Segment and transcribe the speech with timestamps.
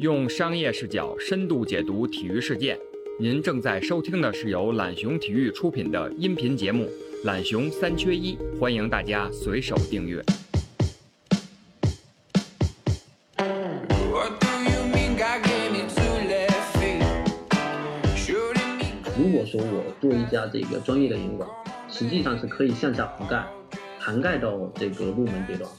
[0.00, 2.78] 用商业视角深度解读体育事件。
[3.18, 6.84] 您正在收听的是由懒熊体育出品的音频节目
[7.26, 10.24] 《懒熊三缺一》，欢迎大家随手订阅。
[13.36, 17.04] What do you mean God gave me two left feet?
[18.16, 18.86] Shooting me
[19.18, 21.46] 如果说我做一家这个专业的严管，
[21.90, 23.44] 实际上是可以向下覆盖，
[23.98, 25.70] 涵盖到这个入门阶段。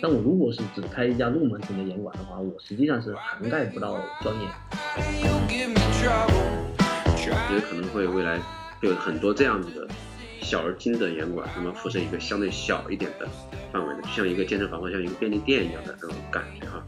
[0.00, 4.48] 但我如果是只开一家入门型的严管的话，我实际上是涵盖不到专业。
[7.16, 8.38] 觉得可能会未来
[8.80, 9.88] 会有很多这样子的
[10.42, 13.26] 小而精的严管，那么辐射一个相对小一点的
[13.72, 16.84] 范围的，就像一个健身房或像一个便利店一样的这种感觉哈。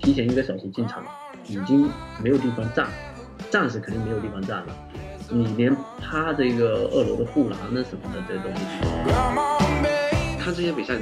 [0.00, 1.04] 提前一个小时进场，
[1.46, 1.88] 已经
[2.22, 2.88] 没有地方站，
[3.50, 4.74] 站是肯定没有地方站了。
[5.30, 8.56] 你连趴这个二楼的护栏那什么的这都没
[10.44, 10.94] 看这些比赛，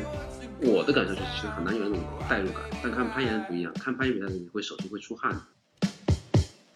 [0.61, 5.35] 我的感受就是其实很难有那种代入感，但看攀岩不一样，看攀岩比赛的你会手心会出汗。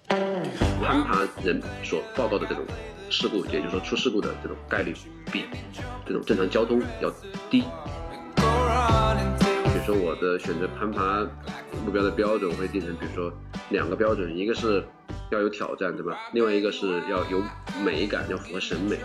[0.08, 2.64] 攀爬人所报告的这种
[3.08, 4.92] 事故，也就是说出事故的这种概率
[5.30, 5.44] 比
[6.04, 7.08] 这种正常交通要
[7.48, 7.60] 低。
[8.34, 11.24] 比如说我的选择攀爬
[11.84, 13.32] 目标的标准，会定成，比如说
[13.70, 14.84] 两个标准，一个是
[15.30, 16.18] 要有挑战，对吧？
[16.32, 17.40] 另外一个是要有
[17.84, 18.98] 美感，要符合审美。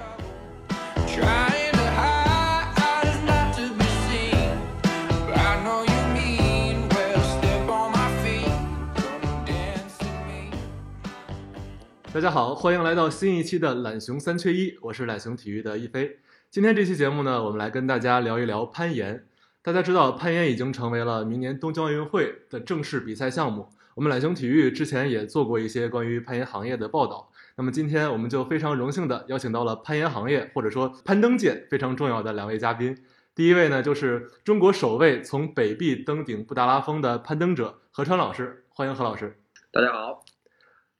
[12.13, 16.19] 大家好，欢迎来到新一期的懒熊三缺一，我是懒熊体育的一飞。
[16.49, 19.25] 今天这期节目呢，我们来跟大家聊一聊攀岩。
[19.61, 23.69] 大家知道，攀岩已经成为了明年东京奥运会的正式比赛项目。
[23.95, 27.31] 我们懒熊体育之前也做过一些关于攀岩行业的报道。
[27.55, 32.97] 那么今天我们就非常荣幸的邀请到了攀岩行业或者说攀登界非常重要的两位嘉宾。
[33.33, 39.37] 第一位呢，就是中国首位从北壁登顶布达拉峰的攀登者何川老师，欢迎何老师。
[39.71, 40.25] 大家好，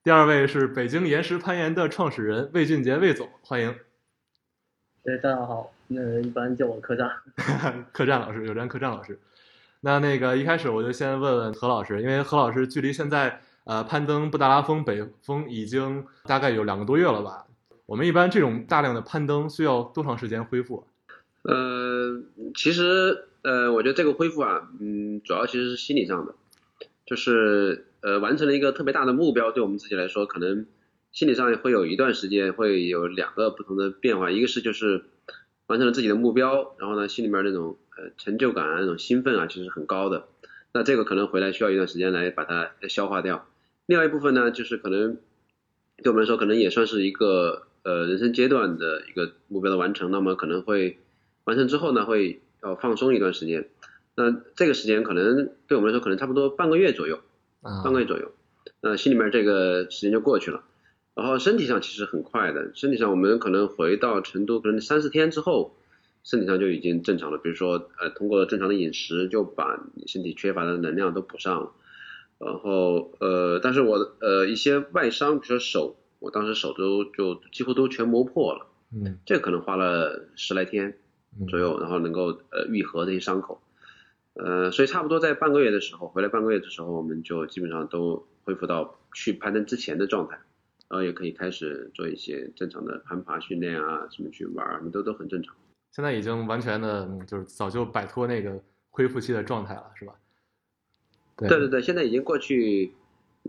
[0.03, 3.75] 第二位是北京岩石攀岩的创始人魏俊杰魏总，欢迎。
[5.03, 7.07] 对，大家好，那，一般叫我客栈。
[7.93, 9.19] 客栈老师，有站客栈老师。
[9.81, 17.45] 那那个一开始我就先问问何老师，因为何老师距离现在呃攀登布达拉峰北峰已经大概有两个多月了吧？
[17.85, 20.87] 我们一般这种大量的攀登需要多长时间恢复？
[21.43, 22.23] 呃，
[22.55, 26.33] 其实呃，我觉得这个恢复啊，嗯，主要其实是心理上的，
[27.05, 30.65] 就是呃，完成了一个特别大的目标，对我们自己来说，可能
[31.11, 35.03] 心理上会有一段时间会有两个不同的变化，一个是就是
[35.67, 40.27] 完成了自己的目标，然后呢，心里面那种呃成就感啊，那种兴奋啊，其实很高的。
[40.73, 43.47] 那这个可能回来需要一段时间来把它消化掉。
[43.85, 45.17] 另外一部分呢，就是可能
[45.97, 50.11] 对我们来说，可能也算是一个呃人生阶段的一个目标的完成。
[50.11, 50.97] 那么可能会
[51.43, 53.67] 完成之后呢，会要放松一段时间。
[54.15, 57.19] 那这个时间可能对我们来说，可能差不多半个月左右，
[57.61, 58.31] 半个月左右。
[58.81, 60.63] 那心里面这个时间就过去了。
[61.13, 65.75] 然后身体上其实很快的，身体上我们可能回到成都，可能三四天之后，
[66.23, 67.37] 身体上就已经正常了。
[67.37, 71.71] 比如说，呃，通过正常的饮食就把你身体缺乏的能量都补上了。
[72.39, 80.97] 然后，呃，但是我的呃一些外伤，比如说手，我当时手都就几乎都全磨破了，嗯这可能花了十来天
[81.39, 83.61] 嗯左右，然后能够呃愈合这些伤口。
[84.33, 90.35] 呃，所以差不多在半个月的时候，回来半个月的时候，我们就基本上都恢复到去攀登之前的状态，
[90.87, 95.53] 然后也可以开始做一些正常的攀爬训练啊，什么去玩儿，都都很正常。
[95.91, 98.57] 现在已经完全的，嗯就是早就摆脱那个
[98.89, 100.13] 恢复期的状态了，是吧？
[101.35, 102.93] 对对对对，现在已经过去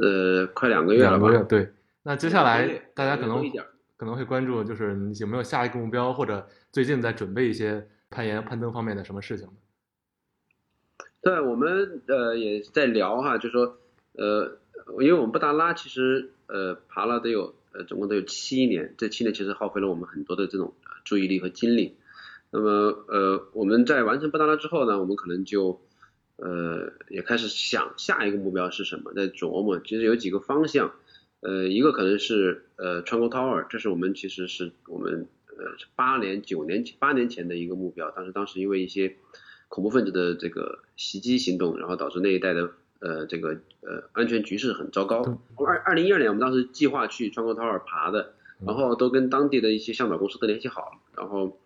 [0.01, 1.29] 呃快两个月了吧？
[1.29, 1.73] 两个月，对。
[2.03, 3.49] 那接下来大家可能
[3.97, 9.53] 可能会关注，就是你有没有下一个目标，或者最近在准备一些攀岩、攀登方面的什么事情呢？
[11.23, 13.79] 对，我们呃也在聊哈，就说
[14.15, 14.59] 呃，
[15.01, 20.75] 因为我们布达拉其实呃爬了得有呃总共都有七年，这七年其实耗费了我们很多的这种
[21.05, 21.97] 注意力和精力。
[22.51, 25.81] 那么呃我们在完成布达拉之后呢，我们可能就
[26.37, 29.79] 呃也开始想下一个目标是什么，在琢磨。
[29.79, 30.93] 其实有几个方向，
[31.41, 39.17] 呃一个可能是呃穿沟 Tower，这是我们其实是我们呃八年九年八年前的一个目标，但是当时因为一些
[39.73, 45.23] 恐怖分子的这个袭击行动，然后导致那一带的呃这个呃安全局势很糟糕。
[45.57, 48.35] 二二零一二年我们当时计划去川沟 Tower 爬的，
[48.67, 51.59] 然后都跟当地的一些向导公司都联系好了，然后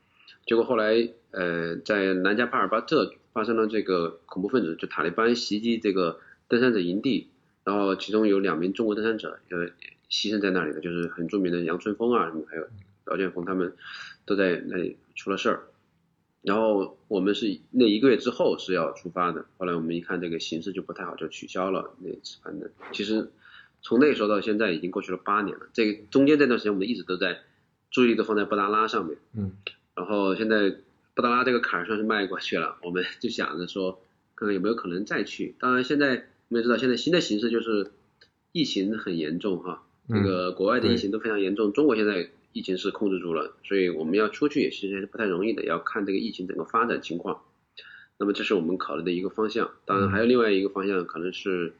[0.46, 7.26] 结果后来呃在南迦巴尔巴特发生了这个恐怖分子就塔利班袭击这个登山者营地，
[7.64, 9.66] 然后其中有两名中国登山者呃
[10.08, 12.68] 牺牲在那里的，就是很著名的杨春风啊什么，还有
[13.10, 13.74] 姚建峰他们
[14.24, 15.64] 都在那里出了事儿。
[16.46, 22.70] 然后我们是那一个月之后是要出发的，后来我们一看这个形势就不太好，就取消了那次攀登。
[22.92, 23.32] 其实
[23.82, 27.40] 从那个时候到现在已经过去了八年了，这个中间这段时间我们一直都在
[27.90, 29.56] 注意力都放在布达拉上面，嗯
[29.96, 30.76] 然后现在
[31.14, 34.00] 布达拉这个坎儿算是迈过去了，我们 就想着说
[34.36, 35.56] 看看有没有可能再去。
[35.58, 37.90] 当然现在我们也知道现在新的形势就是
[38.52, 47.42] 疫情很严重哈，这个国外的疫情都非常严重，中国现在疫情是控制住了，所以我们要出去也其实是不太容易的，要看这个疫情整个发展情况。
[48.16, 51.74] 那么这是我们考虑的一个方向，当然还有另外一个方向可能是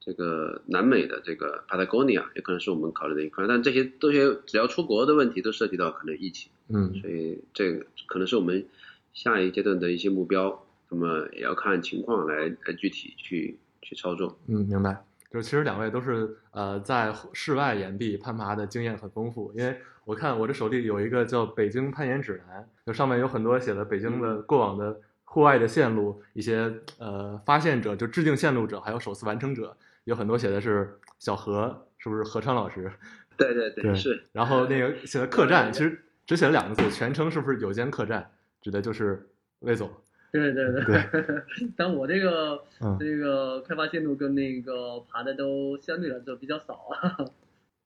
[0.00, 8.66] 这个南美的这个 Patagonia，也可能是我们考虑的一块，但这些这些只要出国的问题都涉及到可能疫情，嗯所以这个可能是我们
[9.12, 14.38] 下一阶段的一些目标，那么也要看情况来来具体去去操作。
[14.46, 15.04] 嗯，明白。
[15.30, 32.92] 就是其实两位都是呃在室外岩壁攀爬的经验很丰富，因为我看我这手里有一个叫《北京攀岩指南》，就上面有很多写的北京的过往的户外的线路，一些呃发现者，就制定线路者，还有首次完成者，有很多写的是小何，是不是何川老师？
[33.36, 34.24] 对对对，对是。
[34.32, 38.30] 然后那个写的客栈，其实只写了两个字，全称是不是有间客栈？
[38.60, 39.28] 指的就是
[39.60, 39.90] 魏总。
[40.30, 41.04] 对对对，
[41.76, 47.24] 但我这个、嗯这个开发线路跟那个爬的都相对来说比较少啊。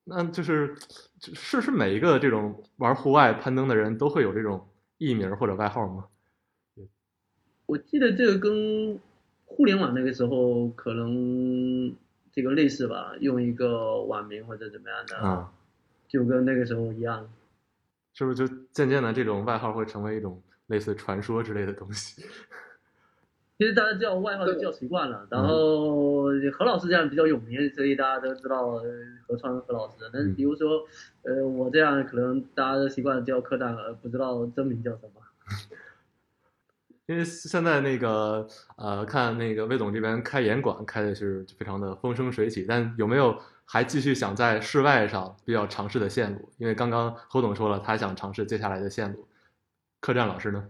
[0.08, 0.74] 那就是
[1.20, 4.66] 是是每一个这种玩户外攀登的人都会有这种
[4.96, 6.06] 艺名或者外号吗？
[7.66, 8.98] 我记得这个跟
[9.44, 11.94] 互联网那个时候可能
[12.32, 15.52] 这个类似吧，用一个网名或者怎么样的，啊，
[16.08, 17.30] 就跟那个时候一样。
[18.14, 22.24] 是不是就渐渐的这种外号会成为一种类似传说之类的东西？
[23.58, 28.84] 其实大家叫外号都叫习惯了，然后何老师这样比较有名，所以大家都知道呃
[29.26, 29.96] 何川何老师。
[30.12, 30.86] 但是比如说，
[31.22, 35.20] 呃，我这样可能大家都习惯叫客栈，了不知道真名叫什么。
[37.06, 38.46] 因为现在那个
[38.76, 46.48] 呃，看那个魏总这边开演馆开的是非常的风生水起，但有没有还继续想在室外上比较尝试的线路？
[46.58, 49.26] 因为刚刚侯总说了，他想尝试接下来的线路。
[50.00, 50.68] 客栈老师呢？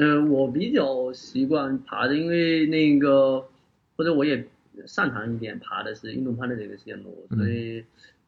[0.00, 3.44] 嗯、我比较习惯爬的，因为那个
[3.96, 4.46] 或者我也
[4.86, 7.84] 擅长一点爬的是运动攀的这个线路，嗯所以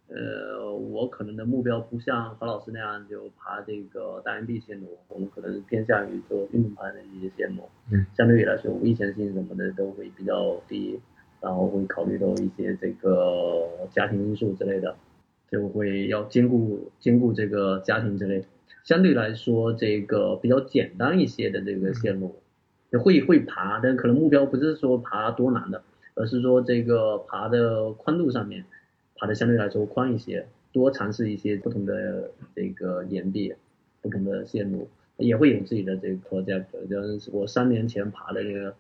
[0.08, 7.62] 呃，我可能的目标不像何老师那样就爬这个大岩壁线路，我们可能是偏向于做运动攀的一些线路，
[7.93, 10.99] 嗯，相对于来说危险性什么的都会比较低，
[11.40, 14.96] 然后会考虑到一些这个家庭因素之类的，
[15.49, 18.44] 就会要兼顾兼顾这个家庭之类。
[18.85, 22.41] 相对来说，这个比较简单一些的这个线路，
[23.03, 25.82] 会会爬，但可能目标不是说爬多难的，
[26.15, 28.65] 而是说这个爬的宽度上面，
[29.17, 33.55] 爬的相对来说宽一些，多尝试一些不同的这个岩壁，
[34.00, 34.88] 不同的线路，
[35.19, 36.65] 也会有自己的这个 project。
[36.88, 38.75] 就是我三年前爬的这个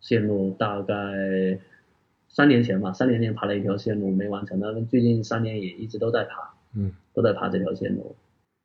[0.00, 1.58] 线路，大概
[2.28, 8.14] 三年前吧，三年前爬了一条线路没完成，但是最近三年也一直都在爬，嗯，都在爬这条线路。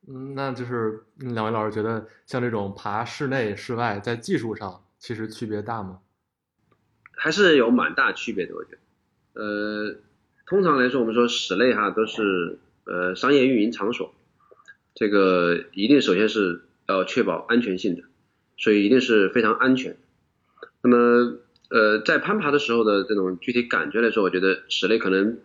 [0.08, 6.00] 嗯，那就是两位老师觉得像这种爬室内、室外，在技术上其实区别大吗？
[7.12, 8.78] 还是有蛮大区别的，我觉得。
[9.34, 9.96] 呃，
[10.48, 14.14] 通常来说，我们说室内哈都是呃商业运营场所，
[14.96, 18.02] 这个一定首先是要确保安全性的，
[18.58, 19.98] 所以一定是非常安全。
[20.82, 21.38] 那么
[21.70, 25.38] 呃，在攀爬的时候的这种具体感觉来说，我觉得室内可能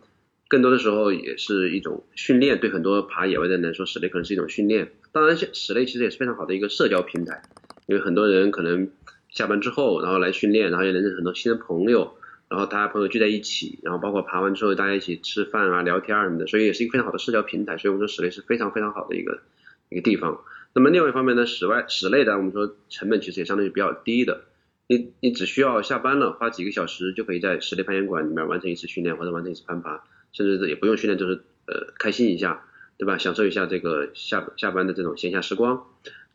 [0.47, 4.91] 更多的时候也是一种训练，对很多爬野外的人来说，室内可能是一种训练。
[5.11, 7.41] 当然，室内其实也是非常好的一个社交平台，
[7.87, 8.89] 因为很多人可能
[9.29, 12.13] 下班之后，然后来训练，然后也能认识很多新的朋友，
[12.49, 17.77] 然后大家朋友聚在一起，然后包括爬完之后大家一起吃饭啊、聊天啊什么的，所以也是一个非常好的社交平台。
[17.77, 19.41] 所以我们说室内是非常非常好的一个
[19.89, 20.41] 一个地方。
[20.73, 24.45] 那么另外一方面呢，室外室内的我们说成本其实也相对于比较低的，
[24.87, 30.03] 你你只需要下班了花几个小时就可以在室内攀岩馆里面完成一次训练或者完成一次攀爬，
[30.37, 32.63] 甚至也不用训练，就是呃开心一下，
[32.99, 33.17] 对吧？
[33.17, 35.83] 享受一下这个下下班的这种闲暇时光。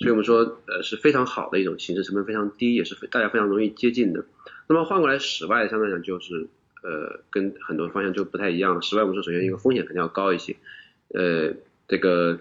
[0.01, 4.25] 所以我们说，呃，是非常好的一种形式，成本非常低，也是大家非常容易接近的。
[4.69, 6.49] 那么换过来，室外相对来讲就是，
[6.83, 8.83] 呃，跟很多方向就不太一样。
[8.83, 10.57] 室外我们说，首先一个风险肯定要高一些，
[11.15, 11.55] 呃，
[11.87, 12.41] 这个，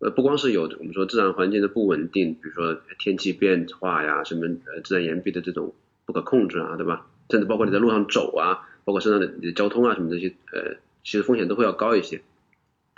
[0.00, 5.72] 呃，不光是有我们说自然环境的不稳定，比如说天气变化呀，什么呃自然岩壁的这种
[6.06, 7.06] 不可控制啊，对吧？
[7.30, 12.20] 甚至包括你在路上走啊，包括身上的你的交通啊什么这些，呃，其实风险都会要高一些。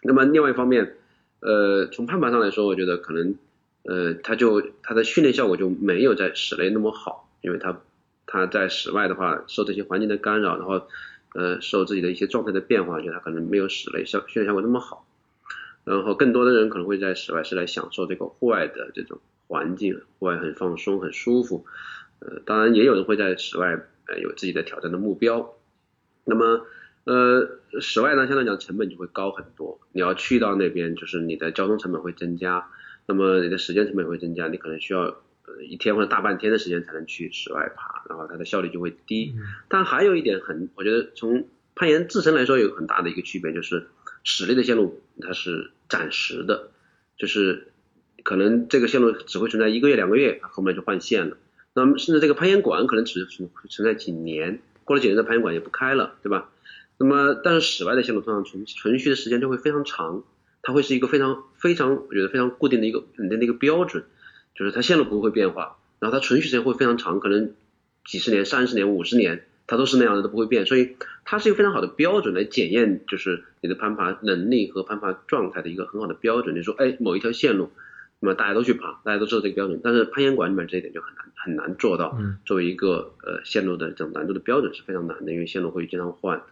[0.02, 0.96] 那么另外一方面，
[1.40, 3.36] 呃，从攀爬上来说，我觉得可能。
[3.84, 7.80] 呃，它就它的训练效果就没有在室内那么好，因为它
[8.26, 10.86] 它在室外的话，受这些环境的干扰，然后
[11.32, 15.06] 呃受自己的一些状态的变化，我觉得它可能没有室内效训练效果那么好。
[15.84, 21.64] 然后更多的人可能会在室外是来享受这个户外的这种环境，户外很放松，很舒服。
[22.18, 25.54] 呃，当然也有人会在室外呃有自己的挑战的目标。
[26.24, 26.66] 那么
[27.08, 29.80] 呃，室外呢，相对来讲成本就会高很多。
[29.92, 32.68] 你要去到那边，就是你的交通成本会增加，
[33.06, 35.00] 那么你的时间成本也会增加，你可能需要
[35.46, 39.34] 呃一天或者大半天的时间才能去室外爬，然后它的效率就会低。
[39.68, 43.86] 但还有一点很，我觉得从攀岩自身来说有很大的一个区别，就是
[44.22, 46.68] 室内的线路它是暂时的，
[47.16, 47.68] 就是
[48.22, 51.38] 可能这个线路只会存在一个月两个月，后面就换线了。
[51.72, 56.50] 那么甚至这个攀岩馆可能只存存在几年，过了几年这攀岩馆也不开了，对吧？
[56.98, 60.24] 那么但是室外的线路通常存存续的时间就会非常长，
[60.62, 64.04] 它会是一个非常非常我觉得非常固定的一个稳定的一个标准，
[64.54, 67.54] 就是它线路不会变化，然后它存续时间会非常长，可能
[68.04, 76.56] 几十年、三十年、五十年，它都是那样的，都不会变，所以它是一个非常好的标准来检验，就是你的攀爬能力和攀爬状态的一个很好的标准。
[76.56, 77.70] 你说，哎，某一条线路，
[78.18, 82.16] 那么大家都去爬，大家都知道这个标准，但是攀岩馆里面这一点就很难很难做到。
[82.18, 86.42] 嗯作为一个呃线路的这种难度的标准是非常难的，因为线路会经常换。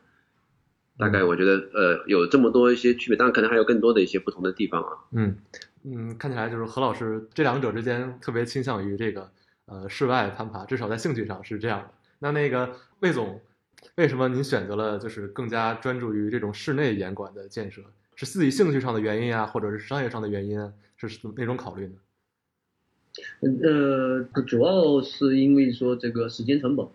[0.98, 4.90] 大概我觉得呃有这么多一些区别，当然可能还有更多的一些不同的地方啊。
[5.12, 5.36] 嗯
[5.84, 9.30] 嗯，看起来就是何老师这两者之间特别倾向于这个
[9.66, 11.90] 呃室外攀爬，至少在兴趣上是这样的。
[12.18, 13.40] 那那个魏总，
[13.96, 17.82] 为什么您选择了就是更加专注于这种室内严管的建设？
[18.14, 20.72] 是自己兴趣上的原因啊，或者是商业上的原因啊？
[20.96, 21.94] 是哪种考虑呢？
[23.62, 26.86] 呃，主要是因为说这个时间成本，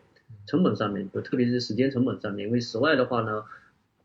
[0.48, 3.44] 成本上面，就特别是时间成本上面，因为室外的话呢，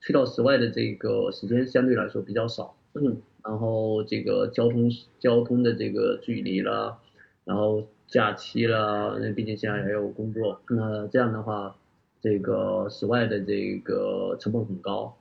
[0.07, 6.97] 去到室外的这个时间相对来说比较少，嗯，然后这个交通交通的这个距离啦，
[7.45, 11.77] 然后假期啦，那毕竟现在还有工作，那这样的话，
[12.21, 15.17] 这个室外的这个成本很高，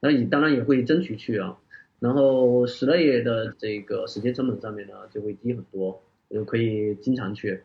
[0.00, 1.56] 那你当然也会争取去啊，
[2.00, 7.62] 然后室内的这个时间成本上面呢就会低很多，就可以经常去。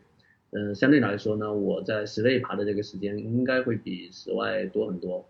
[0.52, 5.26] 嗯、相对来说呢，我在室内爬的这个时间应该会比室外多很多。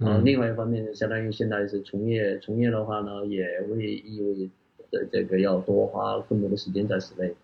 [0.00, 4.50] 呃，嗯另外一方面，相当于现在是从业，从业的话呢，也会意味
[4.90, 7.34] 着这个要多花更多的时间在室内。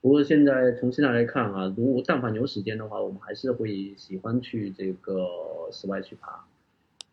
[0.00, 5.28] 不过现在从现在来看啊，如果但凡有时间的话，我们还是会喜欢去这个
[5.70, 6.46] 室外去爬。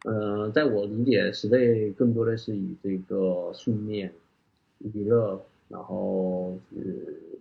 [0.06, 4.14] 呃，在我理解，室内更多的是以这个训练、
[4.80, 6.82] 娱乐，然后呃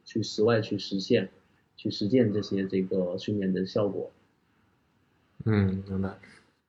[0.04, 1.28] 去室外去实现、
[1.76, 4.10] 去实践这些这个训练的效果。
[5.44, 6.16] 嗯，明白。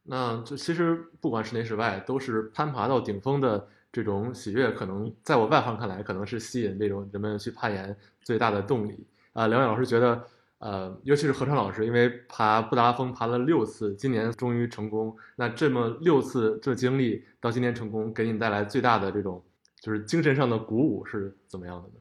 [0.05, 9.07] 那这其实不管室内室外，都是攀爬到顶峰的这种喜悦，可能在我外行看来，可能是吸引这种人们去攀岩最大的动力。
[9.31, 10.23] 啊、两位老师觉得，
[10.59, 15.15] 呃，尤其是何川老师，因为爬布达拉峰爬了六次，今年终于成功。
[15.35, 19.43] 那这么六次这经历到今年成功，给你带来最大的这种
[19.81, 21.95] 就是精神上的鼓舞是怎么样的呢？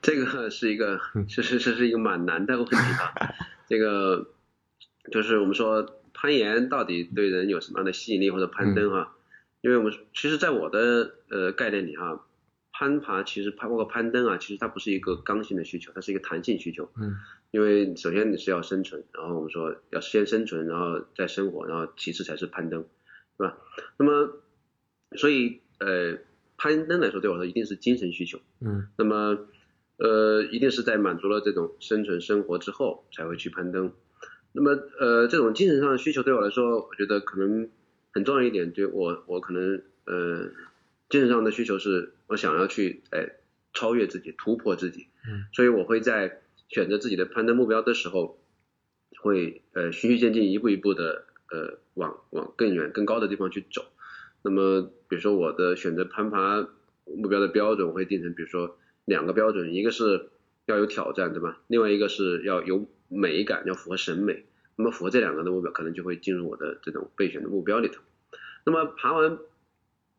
[0.00, 3.12] 这个是一个，是是是是一个蛮难的问题啊。
[3.68, 4.26] 这个
[5.12, 9.14] 就是我们说攀岩到底对人有什么样的吸引力或者攀登啊？
[9.60, 12.20] 因为我们其实，在我的呃概念里啊，
[12.72, 16.90] 攀爬其实包括攀登啊，其实它不是一个刚性的需求，它是一个弹性需求。
[16.96, 17.16] 嗯
[17.52, 22.86] 因为首先你是要生存，然后我们说要先生存，然后再生活，然后其次才是攀登，
[23.36, 23.58] 对吧？
[23.98, 24.40] 那么
[25.16, 26.16] 所以呃，
[26.56, 28.40] 攀登来说对我来说一定是精神需求。
[28.60, 29.46] 嗯那么，
[29.98, 33.92] 呃，一定是在满足了这种生存生活之后才会去攀登。
[34.52, 37.68] 那么，呃，这种精神上的需求对我来说，我觉得可能
[38.12, 40.50] 很重要一点，就我我可能呃，
[41.08, 43.30] 精神上的需求是我想要去哎
[43.72, 45.06] 超越自己，突破自己。
[45.26, 48.38] 嗯，所以我会在选择自己的攀登目标的时候，
[49.22, 53.84] 会呃循序渐进，一步一步的呃往往更远、更高的地方去走。
[54.42, 56.68] 那么，比如说我的选择攀爬
[57.06, 60.28] 目标的标准，我会定成，比如说两个标准，一个是
[60.66, 61.60] 要有挑战，对吧？
[61.68, 64.44] 另外一个是要有美感，要符合审美。
[64.76, 68.00] 那么符合这两个的目标，可能就会进入我的这种备选的目标里头。
[68.64, 69.38] 那么爬完，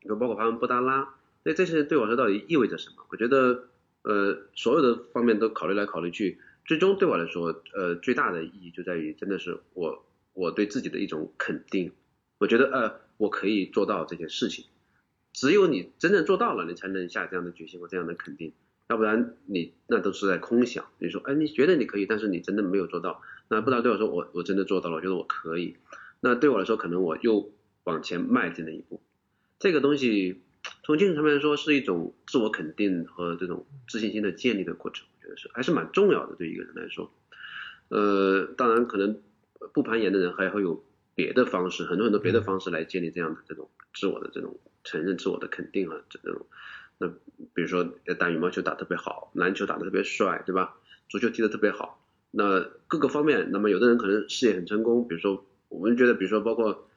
[0.02, 3.04] 就包括爬完布达拉，那这些对我来说到底意味着什么？
[3.10, 3.68] 我觉得，
[4.04, 11.92] 呃，所有的方面都考虑来考虑去，最终对我来说，呃，最大的意义就在于，真的是我我对自己的一种肯定。
[12.38, 14.66] 我觉得，呃，我可以做到这件事情。
[15.32, 18.54] 只有你真正做到了，你才能下这样的决心或这样的肯定，
[18.88, 20.86] 要不然你那都是在空想。
[21.00, 23.22] 你说，哎，你觉得你可以，但是你真的没有做到。
[23.48, 25.78] 那不然对我说，我我真的做到了，我觉得我可以。
[26.20, 27.52] 那对我来说，可能我又
[27.84, 29.02] 往前迈进了一步。
[29.60, 30.42] 这个东西
[30.84, 37.12] 从精神层面来说，是一种自我肯定和这种自信心的建立的过程，我觉得是还是蛮重要的，对一个人来说。
[37.90, 39.22] 呃，当然可能
[39.74, 40.84] 不攀岩的人还会有
[41.16, 46.46] 别的方式，很多很多别的方式来建立这样的这种自我的这种承认、自我的肯定啊，这种。
[46.98, 47.08] 那
[47.54, 50.76] 比如说呃打羽毛球打特别好，篮球打得特别帅，对吧？
[51.10, 56.88] 足球踢得特别好，那各个方面，那么有的人可能事业很成功，比如说我们觉得，比如说包括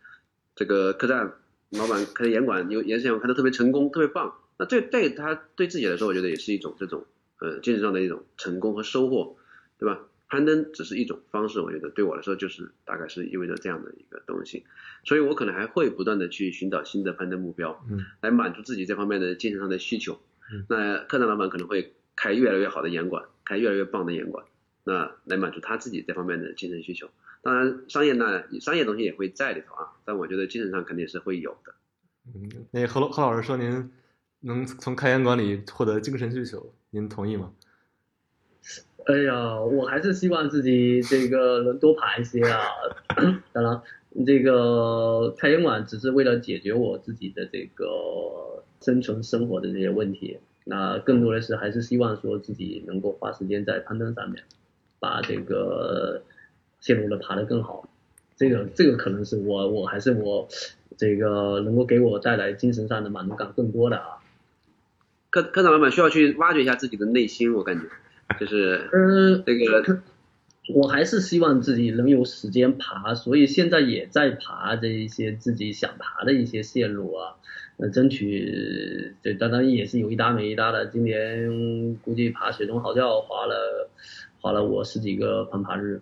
[0.54, 1.32] 这个客栈
[1.70, 7.04] 老板开的严管，有严师演开的特别成功，特别棒，那这对他对自己来说，我觉得也是一种这种
[7.40, 9.36] 呃精神上的一种成功和收获，
[9.78, 10.00] 对吧？
[10.28, 14.64] 攀登只是一种方式，我觉得对我来说就是大概是意味着这样的一个东西，
[15.04, 20.20] 所以我可能还会不断的去寻找新的攀登目标，嗯，来满足自己这方面的精神上的需求。
[20.52, 24.44] 嗯那客栈老板可能会开越来越好的严馆，开越来越棒的严馆，
[24.84, 27.10] 那来满足他自己这方面的精神需求。
[27.42, 31.74] 当然，商业呢，商业东西也会在里头啊，但我觉得精神上肯定是会有的。
[32.34, 33.90] 嗯，那何老何老师说您
[34.40, 37.52] 能从开严馆里获得精神需求，您同意吗？
[39.06, 42.60] 哎呀，我还是希望自己这个能多爬一些啊。
[43.52, 43.80] 当然，
[44.26, 50.38] 这个开烟馆只是为了解决我自己的这个生存生活的这些问题。
[50.64, 54.42] 那更多的是还是希望说自己能够花时间在攀登上面，
[54.98, 56.22] 把这个
[56.80, 57.88] 线路的爬得更好。
[58.36, 60.48] 这个这个可能是我我还是我
[60.96, 64.18] 这个能够给我带来精神上的满足感更多的啊。
[65.30, 67.84] 科科长老板需要去挖掘一下自己的内心，我感觉
[68.38, 70.00] 就是嗯， 这个
[70.74, 77.36] 我还是希望自己能有时间爬，所以现在也在爬这一些自己想爬的一些线路啊，
[77.76, 80.86] 呃，争取这当然也是有一搭没一搭的。
[80.86, 83.88] 今年估计爬雪中嚎叫花了
[84.40, 86.00] 花了我十几个攀爬日，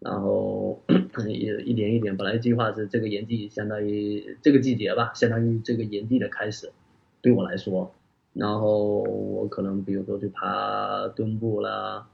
[0.00, 0.82] 然后
[1.28, 6.72] 也一点一点，本来计划是这个炎季相当于这个季节吧，相当于这个炎季的开始，
[7.20, 7.94] 对我来说，
[8.36, 12.06] 然后我可能比如说去爬墩布啦。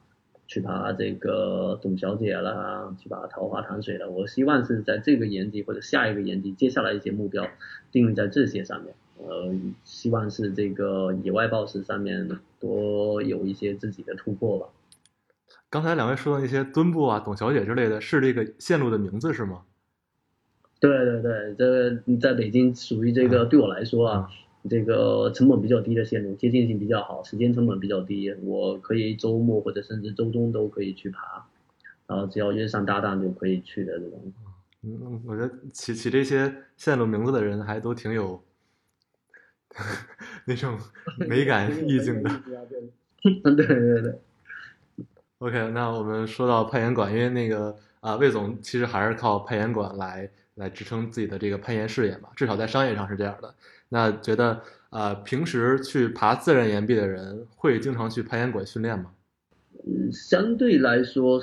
[0.49, 4.07] 去爬这个董小姐啦，去爬桃花潭水啦。
[4.07, 7.49] 我希望是在这个年纪或者下一个年纪，接下来一些目标
[7.91, 8.95] 定位在这些上面。
[9.17, 9.51] 呃，
[9.85, 12.29] 希望是这个野外暴食上面
[12.61, 14.67] 多有一些自己的突破吧。
[15.71, 19.63] 刚才两位说的那些墩布啊、董小姐之类的，是这个线路的名字是吗？
[20.81, 24.29] 对对对，这个在北京属于这个对我来说啊，
[24.69, 31.45] 这个成本比较低的线路，接近性比较好，时间成本比较低，我可以周末或者甚至周中都可以去爬，
[32.07, 34.33] 然后只要约上搭档就可以去的这种。
[34.83, 38.43] 嗯，我觉得起起这些线路名字的人还都挺有
[40.47, 40.79] 那种
[41.29, 42.31] 美感意境的。
[43.23, 44.19] 对 对对。
[45.39, 53.53] OK，那我们说到攀岩馆，因为那个啊，魏总其实还是靠攀岩馆来来支撑自己的这个攀岩事业嘛，至少在商业上是这样的。
[53.93, 59.11] 那觉得啊，平时去爬自然岩壁的人会经常去攀岩馆训练吗？
[59.87, 61.41] 嗯，相对来说，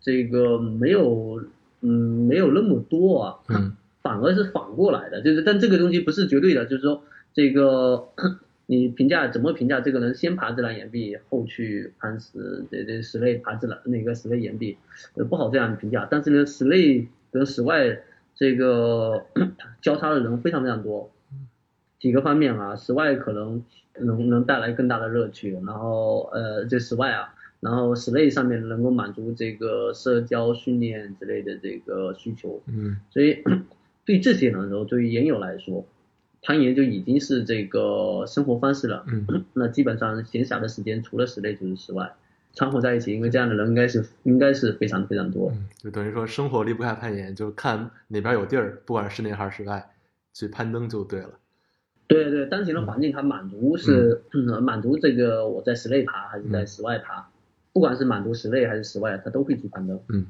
[0.00, 1.42] 这个没有，
[1.80, 1.88] 嗯，
[2.28, 7.02] 没有那么多啊，嗯反而是反过来的，就是，但这个东西不是绝对的，就是说，
[7.34, 8.08] 这个
[8.66, 14.78] 你评价怎么评价这个人先爬自然岩壁，后去攀石，这这室内爬自然那个室内岩壁，
[15.16, 16.06] 呃，不好这样评价。
[16.08, 18.00] 但是呢，室内跟室外
[18.36, 19.26] 这个
[19.82, 21.10] 交叉的人非常非常多，
[22.00, 23.62] 几个方面啊，室外可能
[23.94, 27.34] 能能带来更大的乐趣，然后呃，这室外啊。
[27.60, 33.44] 然后室内上面能够满足这个社交训练之类的这个需求，嗯所以
[34.02, 35.86] 对这些人来说，对于研友来说，
[36.40, 39.04] 攀岩就已经是这个生活方式了。
[39.08, 42.10] 嗯那基本上闲暇的时间除了室内就是室外，
[42.54, 45.50] 掺和在一起，因为这样的人应该是应该是非常非常多。
[45.54, 49.86] 嗯，就等于说生活离不开攀岩，就看哪边有地儿，不管是室内还是室外，
[50.32, 51.32] 去攀登就对了。
[52.10, 57.30] 对对，当前的环境它满足是、嗯满足这个我在室内爬还是在室外爬，
[57.72, 59.98] 不管是满足室内还是室外，它都会去攀登。
[60.08, 60.26] 嗯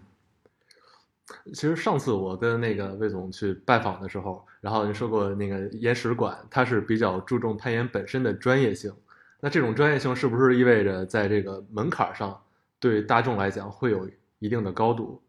[1.55, 8.93] 其实上次我跟那个魏总去拜访的时候，然后您说过那个岩石馆，它是比较注重攀岩本身的专业性。
[9.41, 12.39] 那这种专业性是不是意味着在这个门槛上
[12.79, 14.07] 对大众来讲会有
[14.39, 15.23] 一定的高度？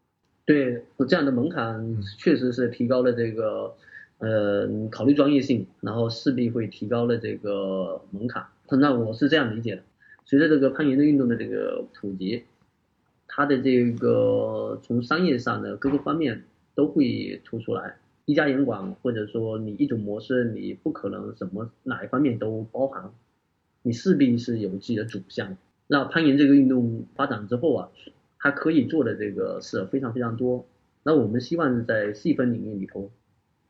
[0.43, 3.73] 对，这样的门槛确实是提高了这个，
[4.21, 8.45] 呃，考虑专业性，然后势必会提高了这个门槛。
[8.69, 9.81] 那我是这样理解的，
[10.25, 12.43] 随着这个攀岩的运动的这个普及，
[13.27, 16.43] 它的这个从商业上的各个方面
[16.75, 17.97] 都会突出来。
[18.25, 23.11] 一家岩馆或者说你一种模式，你不可能什么哪一方面都包含，
[23.81, 25.57] 你势必是有自己的主项。
[25.87, 27.89] 那攀岩这个运动发展之后啊，
[28.37, 30.63] 它可以做的这个事非常非常多。
[31.03, 33.09] 那我们希望在细分领域里头，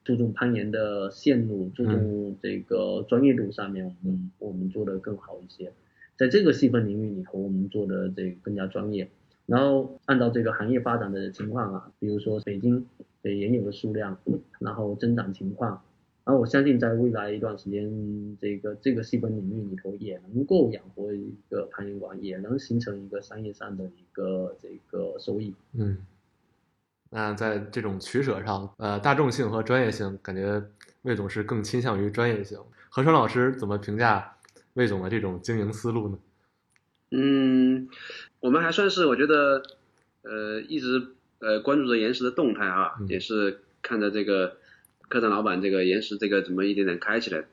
[0.03, 5.71] 注重攀岩的线路，注重这个专业度上面，我们我们做的更好一些。
[6.17, 9.09] 在这个细分领域里头，我们做的这个更加专业。
[9.47, 12.85] 然后按照这个行业发展的情况啊，比如说北京
[13.21, 14.17] 的岩友的数量，
[14.59, 15.81] 然后增长情况，
[16.23, 25.53] 然后我相信在未来一段时间，这个这个细分领域里头也能够养活一个攀岩馆，也能形成一个商业上的一个这个收益。
[25.73, 25.97] 嗯，
[27.13, 30.63] 那在这种取舍上，呃，大众性和专业性，感觉
[31.01, 32.57] 魏总是更倾向于专业性。
[32.89, 34.37] 何川老师怎么评价
[34.73, 36.17] 魏总的这种经营思路呢？
[37.11, 37.89] 嗯，
[38.39, 39.61] 我们还算是我觉得，
[40.21, 44.55] 呃，一直呃关注着岩石的动态啊，嗯也是看着这个
[45.09, 47.43] 客栈老板这个岩石这个怎么一点点开起来。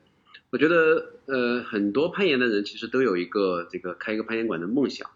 [0.51, 5.11] 我觉得呃很多攀岩的人其实都有一个这个开一个攀岩馆的梦想。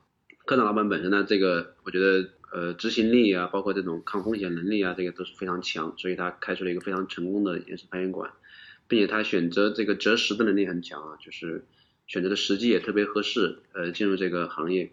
[0.44, 8.30] 客栈老板本身呢，这个我觉得呃执行力啊，包括这种抗风险能力啊，这个都是非常强，所以他开出了一个非常成功的岩石攀岩馆，
[8.88, 11.64] 并且他选择这个择时的能力很强啊，就是
[12.06, 14.92] 选择的时机也特别合适，呃，进入这个行业。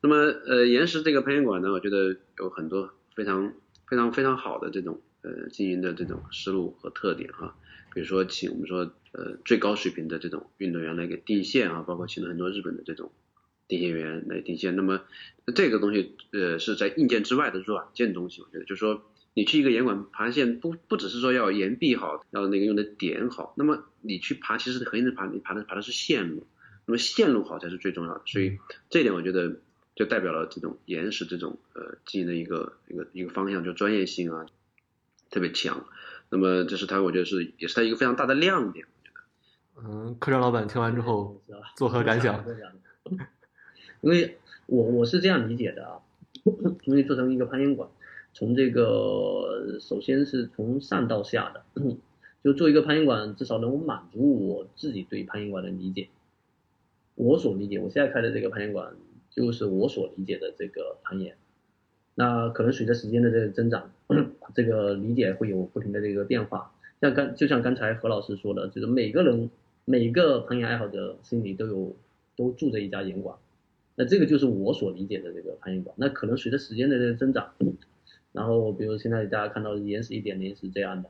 [0.00, 3.52] 那么呃，岩石这个攀岩馆呢，我觉得有很多非常
[3.86, 7.56] 非常非常好的这种呃经营的这种思路和特点哈、
[7.94, 13.12] 比如说请我们说呃最高水平的这种运动员来给定线啊，包括请了很多日本的这种
[13.68, 14.76] 定线员来定线。
[14.76, 15.00] 那么
[15.54, 19.02] 这个东西呃是在硬件之外的软件东西，我觉得就是说
[19.34, 26.46] 你去一个岩管爬线不不只是说要岩壁好，要那个用的点好，那么你去爬其实核心的爬你爬的爬的是线路，
[26.86, 28.22] 那么线路好才是最重要的。
[28.26, 28.58] 所以
[28.90, 29.60] 这一点我觉得
[29.94, 34.46] 就代表了这种岩石这种呃经营的一个一个一个方向，就专业性啊
[35.30, 35.86] 特别强。
[36.28, 38.86] 那么这是它我觉得是也是它一个非常大的亮点。
[39.78, 41.42] 嗯，科长老板听完之后
[41.76, 42.42] 作何感想？
[44.00, 46.00] 因为我我是这样理解的啊，
[46.84, 47.88] 因为做成一个攀岩馆，
[48.32, 51.64] 从这个首先是从上到下的，
[52.44, 56.08] 就做一个攀岩馆，至少能够满足我自己对攀岩馆的理解。
[57.14, 58.94] 我所理解，我现在开的这个攀岩馆，
[59.30, 61.36] 就是我所理解的这个攀岩。
[62.14, 63.90] 那可能随着时间的这个增长，
[64.54, 66.72] 这个理解会有不停的这个变化。
[67.00, 69.50] 像刚就像刚才何老师说的，就是每个人
[69.84, 71.94] 每个攀岩爱好者心里都有
[72.36, 73.36] 都住着一家岩馆。
[73.96, 75.96] 那这个就是我所理解的这个攀岩馆。
[75.98, 77.50] 那可能随着时间的这个增长，
[78.32, 81.08] 然后比如现在大家看到的岩石一点零是这样的，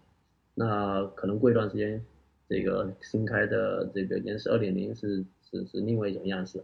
[0.54, 2.02] 那可能过一段时间，
[2.48, 6.62] 这个新开的这个岩石二点零是是是另外一种样式，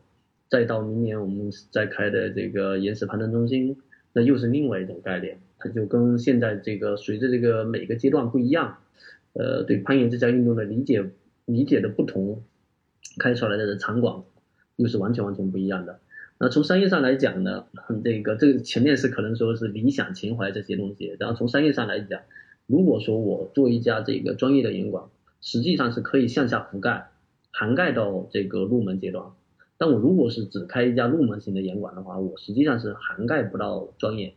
[0.49, 3.77] 再到明年我们再开的这个岩石攀登中心，
[4.13, 8.79] 那又是另外一种概念，它就跟现在这个随着这个每个阶段不一样，
[9.33, 11.11] 呃，对攀岩这项运动的理解
[11.47, 12.45] 理解的不同，
[13.19, 14.23] 开出来的场馆
[14.77, 15.99] 又是完全完全不一样的。
[16.43, 17.67] 那从商业上来讲呢，
[18.03, 22.21] 这个这个前面是可能说是理想情怀这些东西，然后从商业上来讲，
[22.67, 25.05] 如果说我做一家这个专业的严管，
[25.41, 27.11] 实际上是可以向下覆盖，
[27.53, 29.25] 涵盖到这个入门阶段。
[29.79, 34.35] 但我如果是只开一家入门型的严管的话，我实际上是涵盖不到专业。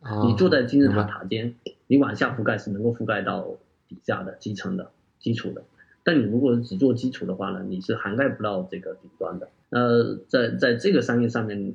[0.00, 1.54] 啊你坐在金字塔塔尖，
[1.86, 5.62] 你往下覆盖是能够覆盖到底下的基层的基础的。
[6.04, 9.48] 但你如果只做基础的话呢，你是涵盖不到这个顶端的。
[9.70, 11.74] 呃，在在这个商业上面，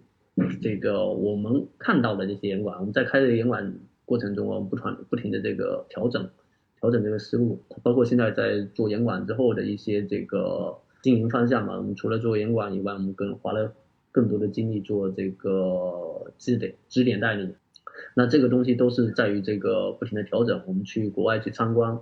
[0.61, 3.73] 这个我们看到的这些严管，我们在开这个严管
[4.05, 6.29] 过程中，我们不断不停的这个调整，
[6.79, 13.73] 调整这个思路，包括现在在做严管之后的一些这个经营方向嘛，我们除了做严管以外，我们更花了
[14.11, 17.55] 更多的精力做这个支点支点代理。
[18.15, 21.99] 那这个东西都是在于这个不停的调整，我们去国外去参观，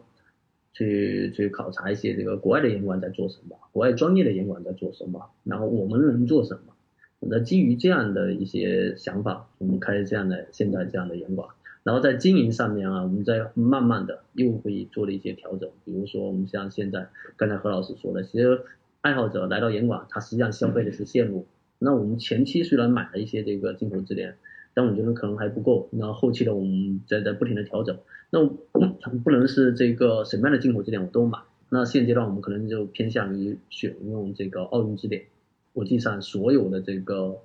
[0.77, 6.73] 去去考察一些这个国外的严管在做什么，国外专业的严管在做什么，然后我们能做什么。
[7.19, 11.49] 那基于这样的一些想法，我们开这样的现在这样的严管，
[11.81, 18.61] 然后在经营上面啊，我们在慢慢的又会做了一些调整，比如说我们像现在刚才何老师说的，其实
[19.01, 21.47] 爱好者来到严管，他实际上消费的是线路。
[21.79, 24.35] 那我们前期虽然买了一些这个进口支点，
[24.75, 25.89] 但我觉得可能还不够。
[25.91, 27.97] 那后期的我们在在不停的调整。
[28.29, 31.39] 那不能是这个什么样的进口支点我都买。
[31.69, 35.25] 那现阶段我们可能就偏向于选用这个奥运支点，
[35.73, 37.37] 国际上所有的这个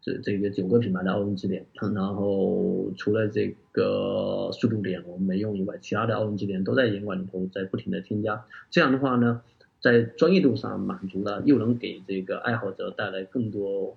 [0.00, 8.44] 这这个九个品牌的奥运支点，然后除了这个速度点我们没用以外，其他的奥运支点都在严管里头在不停的添加。
[8.70, 9.42] 这样的话呢，
[9.80, 13.96] 在专业度上满足了，又能给这个爱好者带来更多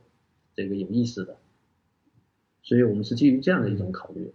[0.56, 1.38] 这个有意思的。
[2.62, 4.32] 所以我们是基于这样的一种考虑。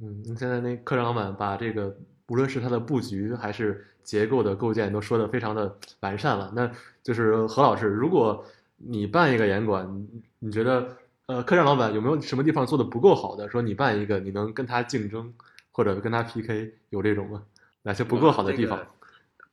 [0.00, 1.96] 那现在那客栈老板把这个
[2.28, 6.52] 无论是它的布局还是结构的构建都说的非常的完善了。
[6.54, 6.70] 那
[7.02, 8.44] 就是何老师，如果
[8.76, 13.48] 你办一个严管，你你觉得呃客栈老板有没有什么地方做的不够好的？
[13.48, 15.32] 说你办一个，你能跟他竞争
[15.72, 17.42] 或者跟他 PK，有这种吗？
[17.82, 18.86] 哪些不够好的地方？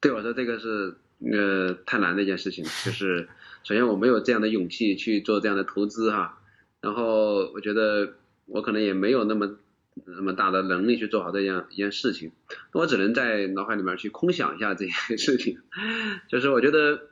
[0.02, 0.96] 对我说这个是
[1.32, 3.30] 呃太难的一件事情，就 是
[3.64, 6.40] 首先我没有这样的勇气去做这样的投资哈，
[6.82, 8.14] 然后我觉得
[8.48, 9.50] 我可能也没有那么
[10.06, 12.32] 那么大的能力去做好这样一件事情，
[12.72, 15.60] 我只能在脑海里面去空想一下这件事情。
[16.28, 17.10] 就是我觉得，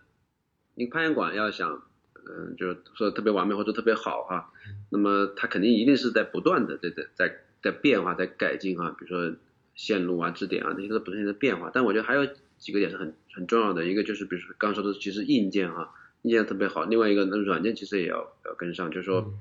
[0.75, 1.83] 你攀岩馆要想，
[2.15, 4.51] 嗯、就是说特别完美或者特别好哈，
[4.89, 9.37] 那么它肯定一定是在不断的在在在在变化，在改进哈，比如说
[9.75, 11.69] 线路啊、支点啊，这些都不断的变化。
[11.73, 12.25] 但我觉得还有
[12.57, 19.21] 几个点是很很重要的，一个就是比如说刚说的，其实硬件哈，硬件特别好，另外一个那软件其实也要要跟上，就是说。
[19.21, 19.39] 嗯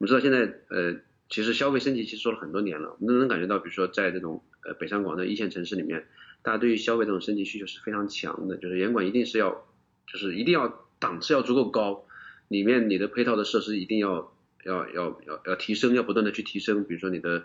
[0.00, 0.94] 我们知道现在呃，
[1.30, 6.06] 其实消费升级其实说了很多年了，我们都能感觉到，比如说在这种呃北上广的一线城市里面，
[6.42, 9.64] 大家对于消费这种升级需求是非常强的，就是严管一定是要，
[10.06, 12.04] 就是一定要档次要足够高，
[12.48, 17.44] 里面你的配套的设施一定要要要要要提升，要不断的去提升，比如说你的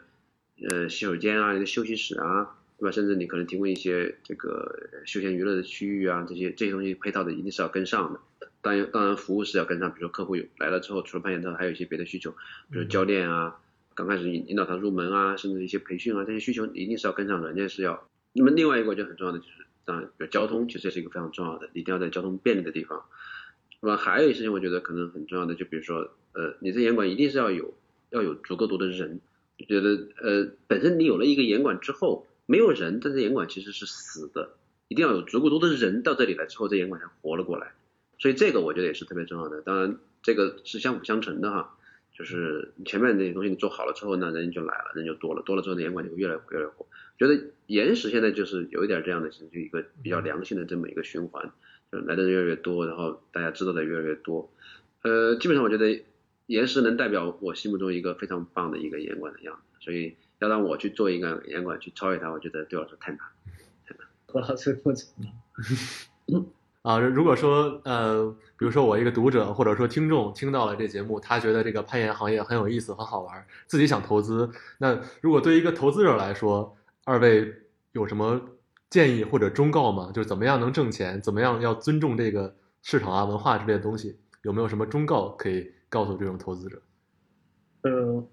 [0.68, 2.92] 呃洗手间啊，你的休息室啊，对吧？
[2.92, 8.20] 甚至你可能提供一些这个休闲娱乐的区域啊，这些这些东西配套的一定是要跟上的。
[8.62, 12.32] 当然，当然服务是要跟上，比如说客户有来了之后，除了攀岩之外，还有一些别的需求，
[12.72, 13.56] 比如教练啊，
[13.96, 18.08] 刚开始引引导他入门啊，甚至一些培训啊，这些需求一定是要跟上，软件是要。
[18.34, 23.06] 那么另外一个我觉得很重要的就是，当然，比如交通其实也是一个非常重要的，一定要在交通便利的地方。
[23.82, 27.74] 那么还有一些事情，我觉得可能很重要的，就比如说，呃，你这严管一定是要有
[28.10, 29.22] 要有足够多的人。
[29.58, 34.50] 就觉得，呃，本身你有了一个严管之后，没有人，但这严管其实是死的，
[34.90, 37.72] 一定要有足够多的人到这里来之后，这严管才活了过来。
[38.20, 39.62] 所以这个我觉得也是特别重要的。
[39.62, 41.75] 当然，这个是相辅相成的哈，
[42.18, 46.86] 就是前面那些东西你做好了之后呢，人就来了，人就多了，多了之后呢，严管就会越来越来越火。
[47.18, 51.52] 觉得岩石现在就是有一点这样的，就一个比较良性的这么一个循环，
[51.92, 54.50] 就来的人越来越多，然后大家知道的越来越多。
[55.02, 56.04] 呃，基本上我觉得
[56.46, 63.20] 岩石能代表我心目中一个非常棒的一个严管的样子，所以要让我去做一个严管去超越它，我觉得对我来说太难。
[63.86, 65.10] 太难何老师过程
[66.28, 66.46] 了。
[66.86, 77.52] 啊，如果说呃，比如说我一个读者或者说听众听到了这节目，他觉得这个攀岩行业很有意思、很好玩，自己想投资，那如果对于一个投资者来说，二位
[77.94, 78.40] 有什么
[78.88, 80.12] 建议或者忠告吗？
[80.14, 86.80] 就是怎么样能挣钱，怎么样要尊重这个市场啊、文化之类的东西，有没有什么忠告可以告诉这种投资者？
[87.82, 88.28] 呃，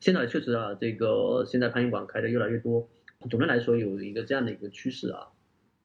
[0.00, 2.88] 现在确实啊，这个现在攀岩馆开的越来越多。
[3.30, 5.28] 总的来说，有一个这样的一个趋势啊，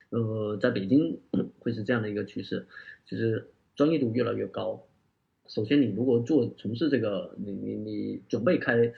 [0.10, 1.19] 呃，在北京
[1.60, 2.67] 会是这样的一个趋势，
[3.06, 4.84] 就是专业度越来越高。
[5.48, 8.93] 首先，你如果做从事这个，你你你准备开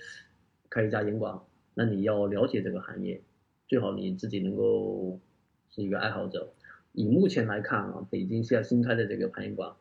[0.70, 1.40] 开一家烟馆，
[1.74, 3.22] 那你要了解这个行业，
[3.68, 5.20] 最好你自己能够
[5.70, 6.54] 是一个爱好者。
[6.94, 9.74] 以目前来看啊，北京现在新开的这个攀岩馆，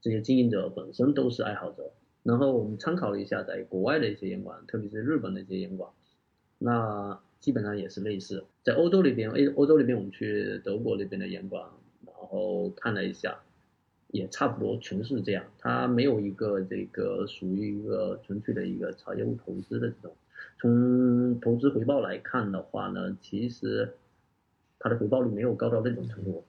[0.00, 1.92] 这些经营者本身都是爱好者。
[2.24, 5.90] 然后我们参考了一下在国外的一些烟馆，特别是日本的一些烟馆，
[6.62, 8.44] 那基本上也是类似。
[8.62, 11.64] 在欧洲那边，欧洲那边我们去德国那边的严管，
[12.06, 13.40] 然后看了一下，
[14.08, 15.44] 也差不多全是这样。
[15.58, 20.14] 它没有一个这个属于一个纯粹的一个炒业务投资的这种。
[20.60, 23.94] 从投资回报来看的话呢，其实
[24.78, 26.44] 它的回报率没有高到那种程度。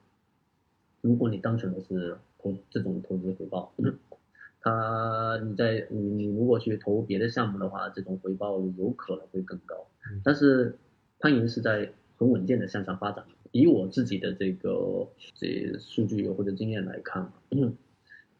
[1.00, 3.72] 如果你单纯的是投这种投资回报，
[4.62, 9.86] 它你在你你如果去投别的项目的话，这种回报有可能会更高。
[10.24, 10.76] 但是
[11.18, 13.24] 攀岩是在很稳健的向上发展。
[13.52, 17.32] 以我自己的这个这数据或者经验来看，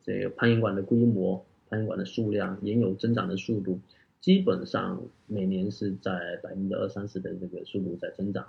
[0.02, 3.78] 这个攀岩馆的规模、攀岩馆的数量、岩友增长的速度，
[4.20, 8.44] 基本上每年是在百分之二三十的这个速度在增长。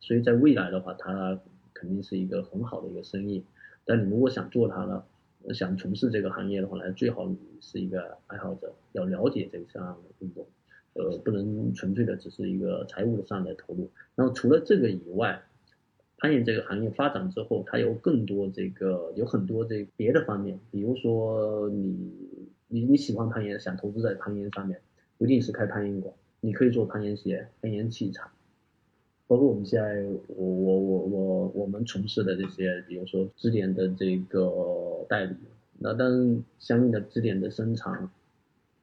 [0.00, 1.38] 所以在未来的话，它
[1.74, 3.44] 肯定是一个很好的一个生意。
[3.84, 5.04] 但你如果想做它呢，
[5.52, 10.46] 想从事这个行业的话呢，最好你是一个爱好者，要了解这项运动，
[10.96, 13.90] 呃，不能纯粹的只是一个财务上的投入。
[14.14, 15.42] 然后除了这个以外，
[16.18, 24.80] 攀岩这个行业发展之后，它有更多这个有很多这别的方面，比如说你你你喜欢攀岩，想投资在攀岩上面，
[25.18, 28.28] 不一定是开攀岩馆，你可以做攀岩鞋、攀岩器材。
[29.28, 35.34] 包括我们现在，我我我我我们从事的这些，比如说支点的这个代理，
[35.78, 38.08] 那当相应的支点的生产、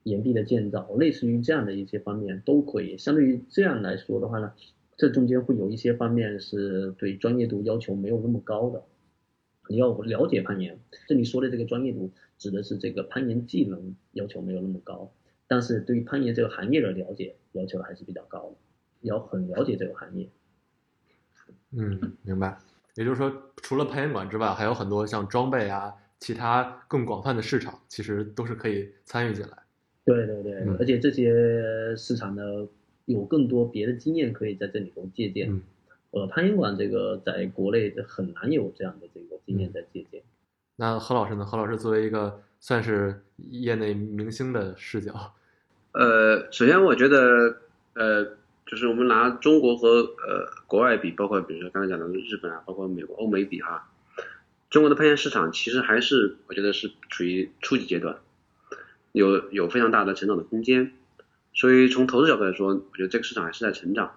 [0.04, 2.98] 岩壁的建造，类似于这样的一些方面都可以。
[2.98, 4.54] 相对于这样来说的话呢，
[4.96, 8.84] 这中间会有一些方面是对专业度要求没有那么高的。
[9.70, 15.12] 你要了解攀岩，这里说的这个专业度指的是这个攀岩技能要求没有那么高，
[15.48, 18.56] 但是对于攀岩这个行业的了解要求还是比较高的。
[19.02, 20.30] 要很了解这个行业。
[21.72, 22.58] 嗯，明白。
[22.96, 29.63] 也就是说，除了攀岩馆之外，还有很多像装备啊，其他更广泛的市场，其实都是可以参与进来。
[30.06, 32.68] 对对对，嗯而且这些市场呢，
[33.06, 35.52] 有更多别的经验可以在这里头借鉴。
[35.52, 35.62] 嗯
[36.12, 40.22] 呃，攀岩馆这个在国内很难有这样的这个经验在借鉴。
[40.76, 41.44] 那何老师呢？
[41.44, 45.34] 何老师作为一个算是业内明星的视角，
[45.94, 47.58] 呃，首先我觉得
[47.96, 48.26] 呃，
[48.68, 53.90] 就是我们拿中国和呃国外比，包括比如说刚才讲的日本啊，包括美国、欧美比哈，
[54.70, 58.18] 中国的攀岩市场其实还是我觉得是处于初级阶段，
[59.14, 60.92] 有有非常大的成长的空间。
[61.54, 64.14] 所以从投资角度来说，我觉得这个市场还是在成长。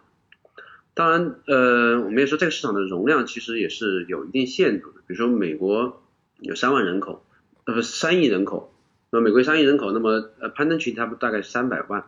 [0.95, 5.01] 当然，呃，我们也说这个市场的容量其实也是有一定限度的。
[5.07, 6.03] 比如说美国
[6.41, 7.23] 有三万人口，
[7.65, 8.73] 呃不三亿人口，
[9.11, 12.07] 那么美国三亿人口，那么呃攀登群体它大概三百万，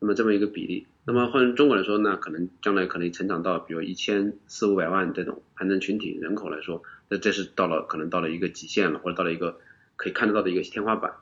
[0.00, 0.86] 那么这么一个比例。
[1.04, 9.60] 那么换中国来说，那可能将来可能成长到比如一千四五百万这种攀登群体人口来说，那这是到了可能到了一个极限了，或者到了一个
[9.96, 11.12] 可以看得到的一个天花板。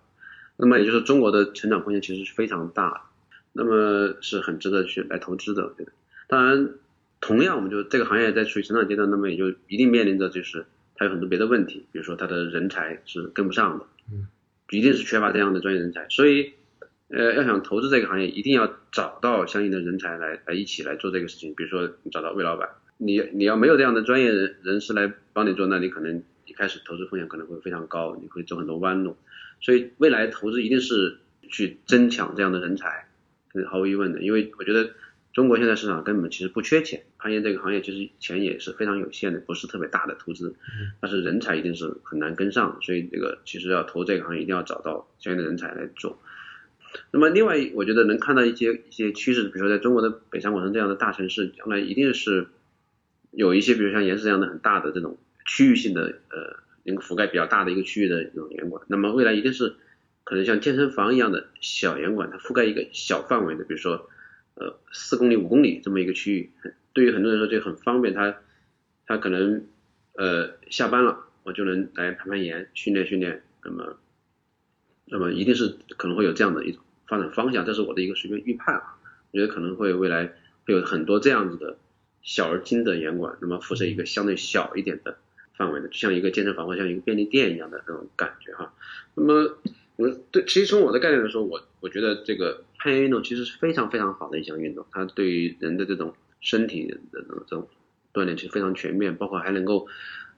[0.56, 3.00] 那么也就是中国的成长空间其实是非常大的，
[3.52, 5.74] 那么是很值得去来投资的。
[6.28, 6.70] 当然，
[7.20, 10.64] 同样我们就这个行业在处于成长阶段，那么也就一定面临着就是
[10.94, 14.28] 它有很多别的问题，比如说它的人才是跟不上的，嗯，
[14.70, 16.52] 一定是缺乏这样的专业人才，所以
[17.08, 26.22] 呃要想投资这个行业，一定要找到相应的人才来来一起来做这个事情，比如说你找到魏老板，你你要没有这样的专业人人士来帮你做，那你可能
[26.54, 29.16] 一开始投资风险可能会非常高，你会走很多弯路，
[29.60, 31.18] 所以未来投资一定是
[31.50, 33.08] 去争抢这样的人才，
[33.52, 34.92] 这是毫无疑问的，因为我觉得
[35.32, 40.54] 中国现在市场根本其实不缺钱，攀岩这个行业其实钱也是非常有限的，不是特别大的投资，
[41.00, 46.22] 但是人才一定是很难跟上，所以这个其实要投这个行业一定要找到相应的人才来做。
[47.10, 52.46] 那么另外，我觉得能看到一些一些趋势，比如说在中国的北上广深这样的大城市，将来一定是
[53.32, 58.84] 有一些，比如像岩石这样的很大的这种区域性的呃，能覆盖比较大的一个区域的一种岩馆。
[58.88, 59.76] 那么未来一定是
[60.24, 64.08] 可能像健身房一样的小岩馆，它覆盖一个小范围的，比如说
[64.54, 66.50] 呃四公里、五公里这么一个区域，
[66.92, 68.36] 对于很多人说这很方便，他
[69.06, 69.66] 他可能
[70.14, 73.98] 呃下班了我就能来攀攀岩训练训练，那么
[75.06, 78.96] 那么一定是可能会有这样的一种发展方向，这是我的一个随便预判啊，
[79.30, 80.32] 我觉得可能会未来
[80.64, 81.76] 会有很多这样子的
[82.22, 85.18] 小而精的岩馆，那么辐射一个相对小一点的
[85.56, 88.72] 范围的，就像一个健身房或像一个便利店一样的那种感觉哈。
[89.14, 89.56] 那么
[89.96, 97.68] 我对，其实从我的概念来说，我我觉得这个攀岩运动其实是非常非常好的一项运动，它对于人的这种身体的这种
[98.12, 99.86] 锻炼其实非常全面，包括还能够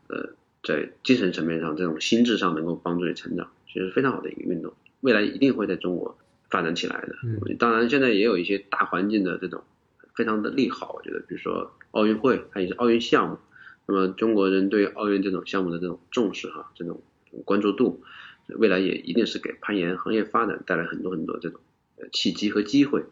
[0.09, 6.19] 呃在精神层面上、这种心智上能够帮助你成长，其实非常好的一个运动，未来一定会在中国
[6.51, 7.17] 发展起来的。
[7.25, 9.65] 嗯当然现在也有一些大环境的这种
[10.15, 13.39] 非常的利好，我觉得，比如说奥运会，它也是奥运项目，
[13.87, 17.01] 那么中国人对奥运这种项目的这种重视哈，这种
[17.45, 18.03] 关注度，
[18.49, 21.61] 未来也一定是给攀岩行业发展带来很多很多这种
[22.13, 23.05] 契机和机会。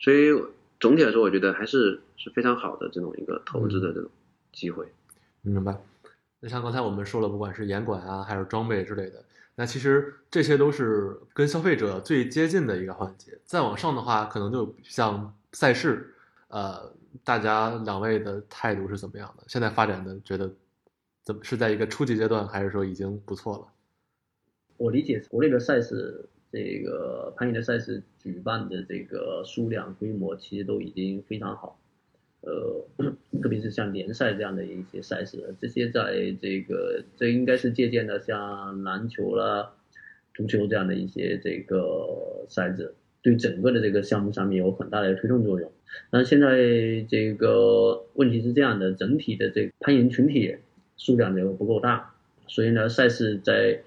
[0.00, 0.30] 所以
[0.80, 4.10] 总体来说，我觉得还是是非常好的这种一个投资的这种
[4.52, 4.86] 机会。
[5.42, 5.78] 明白。
[6.40, 9.24] 那像刚才我们说了，不管是严管啊，还是装备之类的，
[9.56, 13.36] 那其实这些都是跟消费者最接近的一个环节。
[13.44, 16.14] 再往上的话，可能就像赛事，
[16.46, 16.92] 呃，
[17.24, 19.44] 大家两位的态度是怎么样的？
[19.48, 20.50] 现在发展的觉得
[21.22, 23.66] 怎么是在一个初级阶段，还是说已经不错了？
[24.76, 31.78] 我理解国内的赛事，这个攀岩的赛事举办的这个数量规模其实都已经非常好，
[32.42, 32.86] 呃，
[33.42, 39.74] 特别是像联赛这样的一些赛事，这些在这个这应该是借鉴了像篮球啦、
[40.32, 45.72] 足球这样的一些这个赛制，对整个的这个项目上面有很大的推动作用。
[46.10, 46.56] 但是现在
[47.08, 50.56] 这个问题是这样的，整体的这个攀岩群体
[50.96, 52.14] 数量就不够大，
[52.46, 53.80] 所以呢，赛事在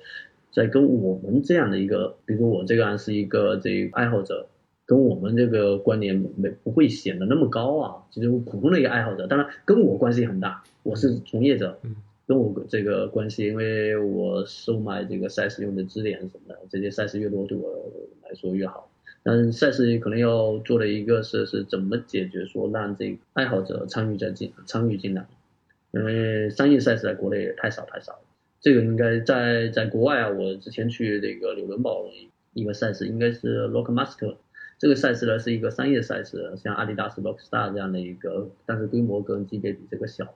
[0.51, 4.47] 在跟我们这样的一个，比如说我这个是一个这个爱好者，
[4.85, 11.95] 跟我们这个关联没不会显得那么高啊，就是普通的一个爱好者，当然跟我关系很大，我是从业者，嗯
[12.27, 17.91] 跟我这个关系，因为我售卖这个赛事用的支点什么的，这些赛事越多对我
[18.23, 18.90] 来说越好。
[19.23, 25.27] 但赛事可能要做的一个是是怎么解决说让这个爱好者参与在进参与进来，
[25.91, 28.19] 因为商业赛事在国内也太少太少了。
[28.59, 32.05] 这个应该在在国外啊，我之前去那个纽伦堡
[32.53, 34.35] 一个赛事，应该是 Rockmaster，
[34.77, 40.35] 这个赛事呢是一个商业赛事，像阿迪达斯 Rockstar 这样的一个，但是规模跟级别比这个小。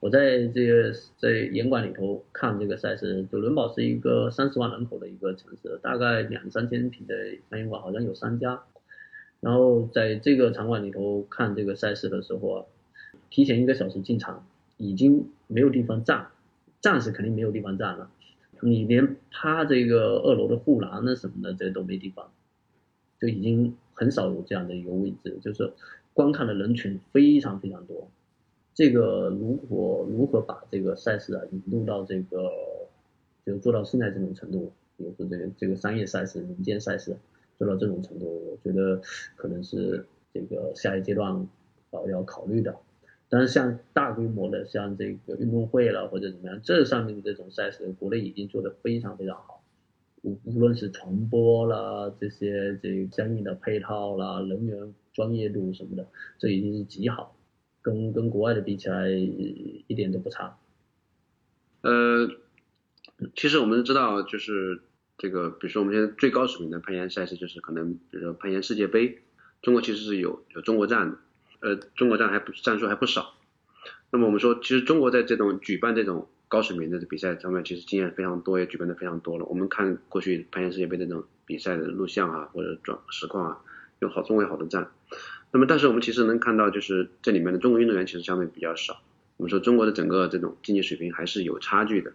[0.00, 7.14] 我在这个在严馆里头看这个赛事，纽伦堡是一个三十万人口的一个城市，大概两三千平的
[7.50, 8.62] 攀岩馆好像有三家。
[9.40, 12.64] 然后在这个场馆里头看这个赛事的时候啊，
[13.28, 14.46] 提前一个小时进场，
[14.78, 16.28] 已经没有地方站，
[16.80, 18.10] 站是肯定没有地方站了，
[18.62, 22.30] 你连趴这个二楼的护栏啊什么的，这都没地方，
[23.20, 25.74] 就已经很少有这样的一个位置，就是
[26.14, 28.10] 观看的人群非常非常多。
[28.74, 32.50] 这个如果如何把这个赛事啊引入到这个，
[33.44, 37.16] 就做到现在这种程度，比如说这个这个商业赛事、民间赛事
[37.58, 39.00] 做到这种程度，我觉得
[39.36, 41.46] 可能是这个下一阶段
[41.90, 42.74] 呃要考虑的。
[43.28, 49.62] 但是像大规模的像这个运动会了或者怎么样，这上面的这种赛事，国内已经做得非常非常好。
[50.22, 56.06] 无无论是传播啦，这些这相应的配套啦，人员专业度什么的，
[56.38, 57.34] 这已经是极好，
[57.82, 60.56] 跟跟国外的比起来一点都不差。
[61.82, 62.28] 呃，
[63.34, 64.82] 其实我们知道，就是
[65.16, 69.22] 这个，比如说我们现在最高水平的攀岩赛事，就是可能比如说攀岩世界杯，
[69.62, 71.18] 中国其实是有有中国站的，
[71.60, 73.34] 呃，中国站还不战术还不少。
[74.10, 79.44] 那么我们说，其实中国在这种举办这种高水平的比赛上面，其实经验非常多，也举办的非常多了。
[79.46, 83.60] 我们看过去攀岩世界杯的这种比赛的录像啊，或者转实况啊，
[84.00, 84.90] 有好中国有好多站。
[85.52, 89.00] 那么，但是我们其实能看到，就是这里面的中国运动员其实相对比较少。
[89.36, 92.12] 我们说中国的整个这种竞技水平还是有差距的。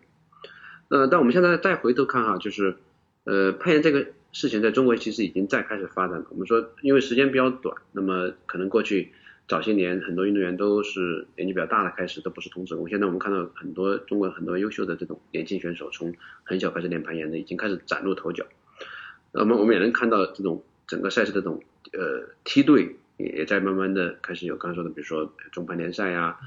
[0.87, 2.77] 呃，但我们现在再回头看哈，就是
[3.23, 6.25] 呃攀岩这个事情在中国其实已经在开始发展了。
[6.29, 9.11] 我们说因为时间比较短，那么可能过去
[9.47, 12.87] 早些年很多运动员都是年纪比较大的开始，都不是童子功。
[12.87, 16.13] 现在我们看到很多中国很多优秀的这种年轻选手，从
[16.43, 18.45] 很小开始练攀岩的，已经开始崭露头角。
[19.31, 21.61] 那么我们也能看到这种整个赛事的这种
[21.91, 26.37] 呃梯队也也在慢慢的开始有刚才说的，比如说中盘联赛呀、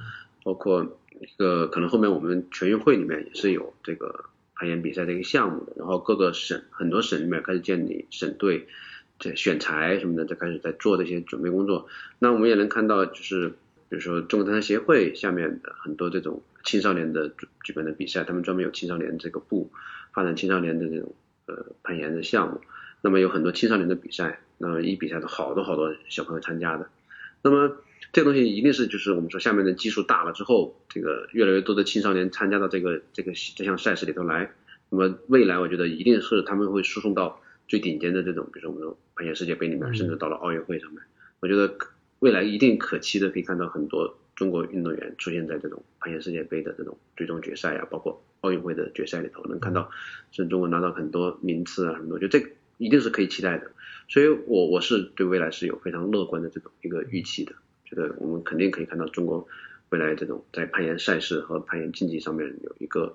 [0.42, 8.66] 包括一个可能后面我们全运会里面也是有这个攀岩比赛的一个项目的，然后各个省很多省里面开始建立省队，
[9.18, 11.88] 这选材什么的，就开始在做这些准备工作。
[12.18, 13.48] 那我们也能看到，就是
[13.88, 19.70] 比如说中国登山协会下面的很多这种青少年的举举办的比赛，他们专门有青少年这个部
[20.12, 21.14] 发展青少年的这种
[21.46, 22.60] 呃攀岩的项目。
[23.00, 26.88] 那么有很多青少年的比赛，那么一比赛都好多好多小朋友参加的。
[27.42, 27.76] 那么
[28.12, 34.50] 这个东西一定是就是我们说下面的基数大了之后，这个越来越多的青少年参加到这个这个这项赛事里头来，
[34.90, 41.00] 那么未来我觉得一定是他们会输送到最顶尖的这种，比如说我们说攀岩世界杯里面，甚至到了奥运会上面。
[41.40, 41.76] 我觉得
[42.18, 49.88] 未来一定可期的可以看到很多中国运动员出现在这种攀岩世界杯的这种最终决赛啊，包括奥运会的决赛里头，能看到
[50.32, 53.70] 甚至中国拿到很多名次啊什么的，我觉得这个一定是可以期待的。
[54.08, 57.52] 所以我我是对未来是有非常乐观的这种一个预期的，
[57.84, 59.46] 觉得我们肯定可以看到中国
[59.90, 63.14] 未来这种在攀岩赛事和攀岩竞技上面有一个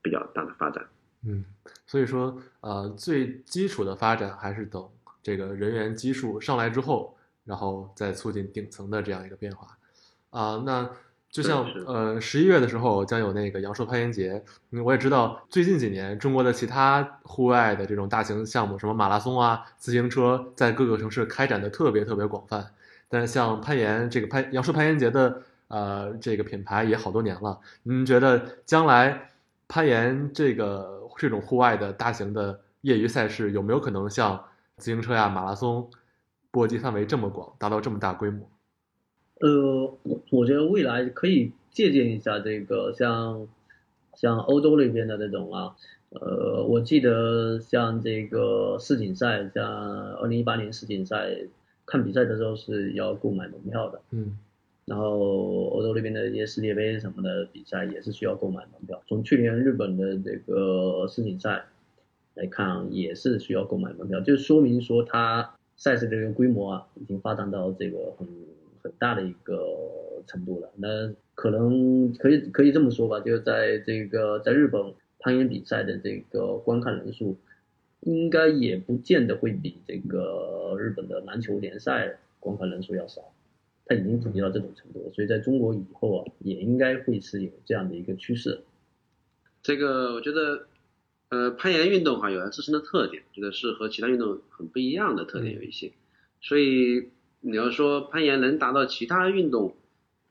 [0.00, 0.86] 比较大的发展。
[1.26, 1.44] 嗯，
[1.86, 4.88] 所以说呃最基础的发展还是等
[5.22, 9.76] 这个人员基数上来之后，然后再促进顶层的这样一个变化
[10.30, 10.88] 啊、那
[11.30, 22.72] 就像呃十一月的时候将有那个阳朔攀岩节，嗯我也知道最近几年中国的其他户外的这种大型项目，什么马拉松啊、自行车，在各个城市开展的特别特别广泛。
[23.08, 29.30] 但是像攀岩这个攀阳朔攀岩节的呃这个品牌也好多年了，您觉得将来
[29.68, 34.42] 攀岩这个这种户外的大型的业余赛事有没有可能像
[34.78, 35.88] 自行车呀、马拉松
[36.50, 38.48] 波及范围这么广，达到这么大规模？
[39.40, 43.48] 呃，我我觉得未来可以借鉴一下这个像
[44.14, 45.74] 像欧洲那边的那种啊，
[46.10, 51.36] 呃，我记得像这个世锦赛，像二零一八年世锦赛
[51.86, 54.38] 看比赛的时候是要购买门票的，嗯
[54.86, 59.00] 然后欧洲那边的一些世界杯什么的比赛也是需要购买门票。
[59.06, 61.64] 从去年日本的这个世锦赛
[62.34, 68.26] 来看，也是需要购买门票，就说明说它赛事的这个规模啊，已经发展到这个很
[68.82, 70.70] 很大的一个程度了。
[70.76, 77.36] 那可能可以可以这么说吧，就是在这个在日本攀岩比赛的这个观看人数，
[78.00, 83.32] 应该也不见得会比这个日本的篮球联赛观看人数要少。
[83.86, 88.60] 它已经普及到这种程度，所以在中国以后啊，也应该会是有这样的一个趋势。
[89.64, 90.68] 这个我觉得，
[91.30, 95.90] 呃，攀岩运动哈有它自身的特点，觉得是和其他运动很不一样的特点有一些。
[96.40, 97.08] 所以
[97.40, 99.76] 你要说攀岩能达到其他运动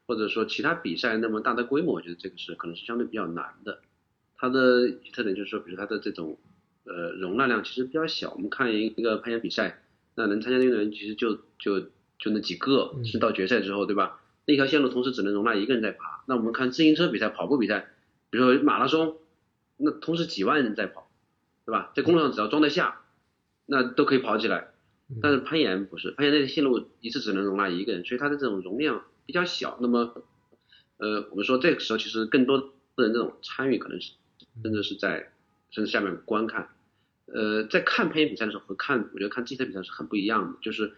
[0.07, 3.79] 或者说其他比赛那么大的规模，我觉得这个是可能是相对比较难的。
[4.37, 6.37] 它的特点就是说，比如它的这种
[6.85, 8.31] 呃容纳量其实比较小。
[8.33, 9.81] 我们看一个攀岩比赛，
[10.15, 11.79] 那能参加的运动员其实就就
[12.17, 14.21] 就那几个，嗯是到决赛之后，对吧？
[14.45, 16.23] 那条线路同时只能容纳一个人在爬。
[16.27, 17.89] 那我们看自行车比赛、跑步比赛，
[18.29, 19.17] 比如说马拉松，
[19.77, 21.09] 那同时几万人在跑，
[21.65, 21.91] 对吧？
[21.95, 23.01] 在公路上只要装得下，
[23.65, 24.69] 那都可以跑起来。
[25.21, 29.77] 但是攀岩不是，攀岩那个线路一次只能容纳一个人，所以它的这种容量比较小。
[29.81, 30.23] 那么，
[30.97, 34.13] 呃，我们说这个时候其实更多的人这种参与可能是
[34.61, 35.31] 真的是在
[35.71, 36.69] 甚至下面观看。
[37.25, 40.93] 呃，在看攀岩比赛的时候和看我觉得看这些比赛是很不一样的，就是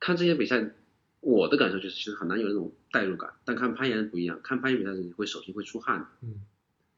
[0.00, 0.74] 看这些比赛，
[1.20, 6.06] 我的感受就是其实很难有那种代入感，但看攀岩不一样，看攀岩比赛的时候你会手心会出汗的。
[6.22, 6.40] 嗯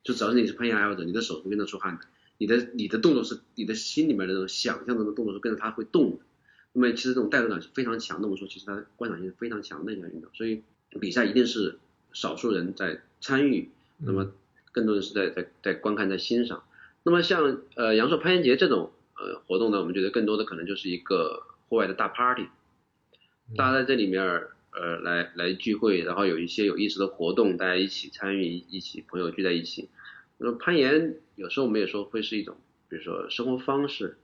[0.05, 2.07] 就只要是你是攀岩爱好者，你的手是跟着出汗的，
[2.39, 6.25] 你的你的动作是你的心里面的那种想象中的动作是跟着它会动的。
[6.73, 8.29] 那么其实这种带动感是非常强的。
[8.29, 10.62] 我们说其实它观赏性是非常强的一项运动，所以
[11.01, 11.79] 比赛一定是
[12.12, 14.33] 少数人在参与，那么
[14.73, 16.62] 更多的是在在在观看在欣赏。
[17.03, 22.49] 那么像呃阳朔攀岩节这种呃活动呢，我们觉得更多的可能就是一个户外的大 party，
[23.57, 24.23] 大家在这里面
[24.71, 29.89] 呃来来聚会，然后有一些有意思的活动，大家一起参与，一起朋友聚在一起。
[30.37, 32.57] 那么攀岩有时候我们也说会是一种，
[32.89, 34.19] 比如说生活方式，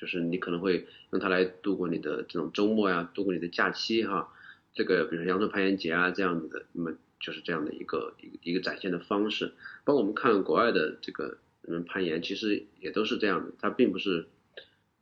[0.00, 4.32] 就是你可能会用它来度过你的这种周末呀，度过你的假期哈。
[4.74, 9.52] 这个比如说阳春攀岩节啊这样子的，那么就是这样的一个一个一个展现的方式。
[9.84, 14.26] 包括我们看国外的这个人们攀岩，其实也都是这样的，它并不是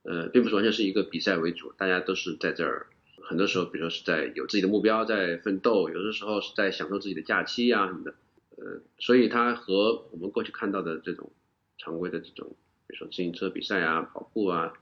[0.02, 2.86] 呃并不是完全是一个比赛为主，大家都是在这儿。
[3.28, 8.14] 很多时候，比如说是在有自己的目标在奋斗，有的时候是在享受自己的假期啊什么的，
[8.56, 11.32] 呃，所以它和我们过去看到的这种
[11.76, 12.54] 常规的这种，
[12.86, 14.72] 比如说自行车比赛啊、跑步啊，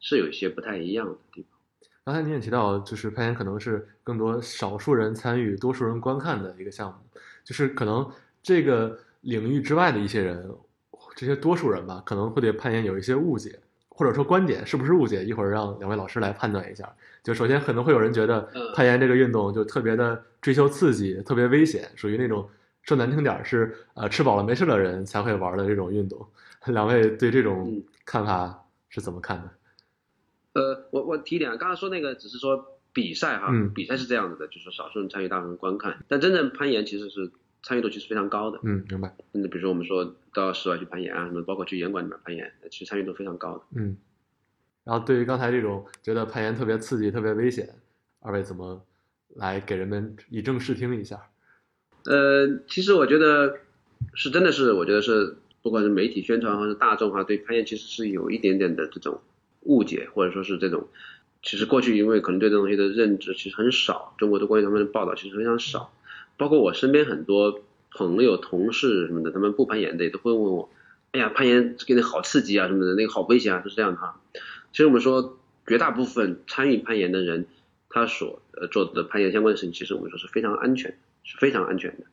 [0.00, 1.50] 是有一些不太一样的地方。
[2.04, 8.06] 刚才你也提到，就是攀岩可能是更多少数人参与、多数人观看的一个项目，就是可能
[8.42, 10.46] 这个领域之外的一些人，
[11.16, 15.24] 这些多数人吧，可能会对攀岩有一些误解，或者说观点是不是误解？
[15.24, 16.86] 一会儿让两位老师来判断一下。
[17.22, 22.46] 就首先可能会有人觉得嗯攀岩这个运动就特别的追求刺激，特别危险，属于那种
[22.82, 26.28] 说难听点儿是呃吃饱了没事的人才会玩的这种运动。
[26.66, 29.50] 两位对这种嗯看法是怎么看的？
[30.54, 37.30] 呃，我我提一点啊，刚刚说那个只是说比赛哈，嗯比赛是这样子的，就是少数人参与，大部分人观看，但真正攀岩其实是
[37.62, 38.58] 参与度其实非常高的。
[38.62, 39.14] 嗯，明白。
[39.32, 43.64] 嗯，比如说我们说到室外去攀岩啊，什么包括去岩馆里面攀岩，其实参与度非常高的。
[43.74, 43.96] 嗯，
[44.84, 47.68] 然后对于刚才这种觉得攀岩特别刺激、特别危险，
[48.20, 48.80] 二位怎么
[49.34, 51.20] 来给人们以正视听一下？
[52.04, 53.58] 呃，其实我觉得
[54.12, 59.20] 是真的是，我觉得是不管是媒体宣传还是大众哈，对攀岩其实是有一点点的这种
[59.64, 60.88] 误解，或者说是这种，
[61.42, 65.92] 其实过去因为可能对这东西的认知其实很少，中国的关于他们的报道其实非常少，
[66.36, 70.70] 包括我身边很多朋友、同事什么的，他们不攀岩的也都会问我，
[71.12, 74.20] 哎呀，攀岩给你好刺激啊什么的，那个好危险啊，是这样的哈。
[74.72, 77.46] 其实我们说绝大部分参与攀岩的人，
[77.88, 82.04] 他所呃做的攀岩相关的事情，其实我们说是非常安全，是非常安全的。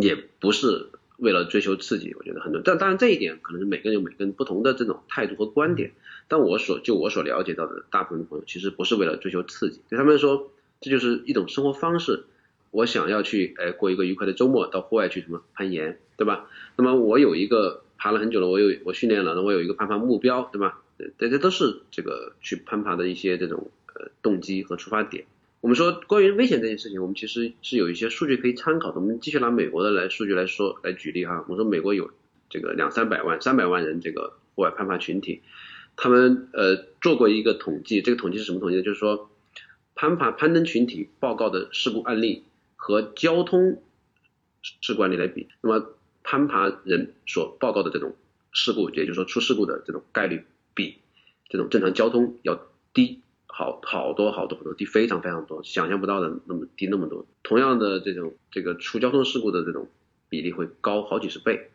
[0.00, 5.92] 也不是为了追求刺激，我觉得很多，但当然这一点可能是每个人有每个人不同的这种态度和观点。
[6.26, 10.50] 但我所就我所了解到的大部分的朋友，其实不是为了追求刺激，对他们说
[10.80, 12.24] 这就是一种生活方式。
[12.70, 16.48] 我想要去哎过一个愉快的周末，到户外去什么攀岩，对吧？
[16.76, 20.80] 那么我有一个爬了很久了，我有我训练了，那我有一个攀爬目标，对吧？
[21.18, 25.24] 这这都是这个去攀爬的一些这种呃动机和出发点。
[25.60, 29.00] 我们说关于危险这件事情，我们其实是有一些数据可以参考的。
[29.00, 31.44] 我们继续拿美国的来数据来说来举例哈。
[31.48, 32.10] 我说美国有
[32.48, 35.42] 这个两三百万、三百万人这个户外攀爬群体，
[35.96, 38.82] 他们呃做过一个统计，这个统计是什么统计呢？
[38.82, 39.30] 就是说
[39.94, 42.44] 攀爬攀登群体报告的事故案例
[42.76, 43.82] 和交通
[44.62, 48.16] 事故案例来比，那么攀爬人所报告的这种
[48.50, 50.96] 事故，也就是说出事故的这种概率比
[51.50, 53.20] 这种正常交通要低
[53.52, 57.26] 好好多好多好多，低非常非常多，想象不到的那么低那么多。
[57.42, 59.88] 同样的这种这个出交通事故的这种
[60.28, 61.70] 比例会高好几十倍。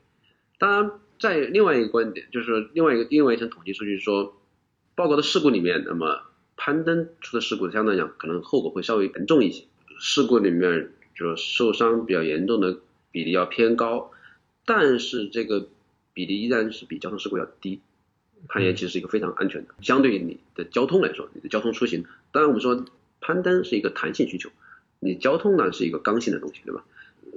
[0.57, 4.38] 当然，在另外一个观点，就是另外一个另外一层统计数据说，
[4.95, 6.21] 报告的事故里面，那么
[6.55, 9.65] 攀登出的事故相对来讲可能后果会稍微严重一些，
[9.99, 12.80] 事故里面就受伤比较严重的
[13.11, 14.11] 比例要偏高，
[14.65, 15.67] 但是这个
[16.13, 17.82] 比例依然是比交通事故要低。
[18.47, 22.85] 攀岩其实是一个非常安全的，相对于你的交通来说，你的交通出行，当然我们说
[23.21, 24.49] 攀登是一个弹性需求，
[24.99, 26.83] 你交通呢是一个刚性的东西，对吧？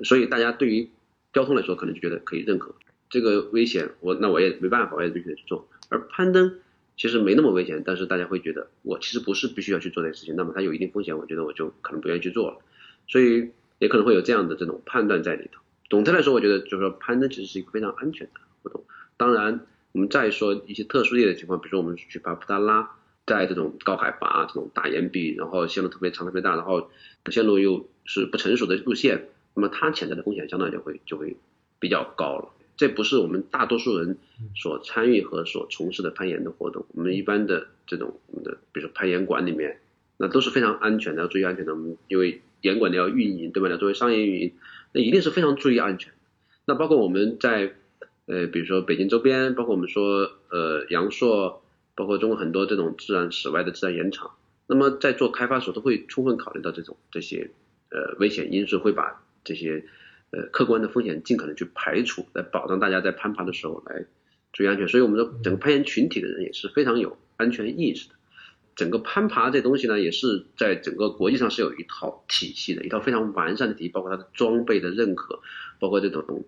[0.05, 0.91] 所以大家对于
[1.33, 2.75] 交通来说，可能就觉得可以认可
[3.09, 5.69] 这个危险，我那我也没办法，我也必须得去做。
[5.89, 6.61] 而攀登
[6.97, 12.59] 其实没那么危险，但是大家会觉得我其实不是必须要去做这个事情，那么它有一定风险，我觉得我就可能不愿意去做了，
[13.09, 15.63] 所以也可能会有这样的这种判断在里头。
[15.89, 18.85] 总的来说，我觉得就是说攀登其实是一个非常安全的活动，
[19.17, 19.67] 当然。
[19.99, 22.89] 我们再说一些特殊的情况，比如说我们去爬布达拉，
[23.27, 26.89] 在这种高海拔、这种大岩壁，然后线路特别长、特别大，然后
[27.33, 31.37] 线路又是不成熟的路线，那么它潜在的风险相对就会就会
[31.81, 32.49] 比较高了。
[32.77, 34.19] 这不是我们大多数人
[34.55, 36.87] 所参与和所从事的攀岩的活动。
[36.95, 39.81] 我们一般的这种我们的，比如说攀岩馆里面，
[40.17, 41.75] 那都是非常安全的，要注意安全的。
[41.75, 43.69] 我们因为岩馆的要运营，对吧？
[43.69, 44.53] 要作为商业运营，
[44.93, 46.13] 那一定是非常注意安全。
[46.67, 47.75] 那包括我们在。
[48.29, 51.63] 呃，比如说北京周边，包括我们说呃阳朔，
[51.95, 54.33] 包括中国很多这种自然室外的自然岩场，
[54.67, 57.51] 那么在做开发的时候都会充分考虑到这种这些
[57.91, 59.83] 呃危险因素，会把这些
[60.31, 64.05] 呃客观的风险尽可能去排除，来保障大家在攀爬的时候来
[64.53, 64.87] 注意安全。
[64.87, 68.15] 所以我们的整个攀岩群体的人也是非常有安全意识的。
[68.77, 75.41] 整个攀爬这东西呢，也是在整个国际上是有一套体系的，一套非常完善的体系，包括它的装备的认可，
[75.81, 76.45] 包括这种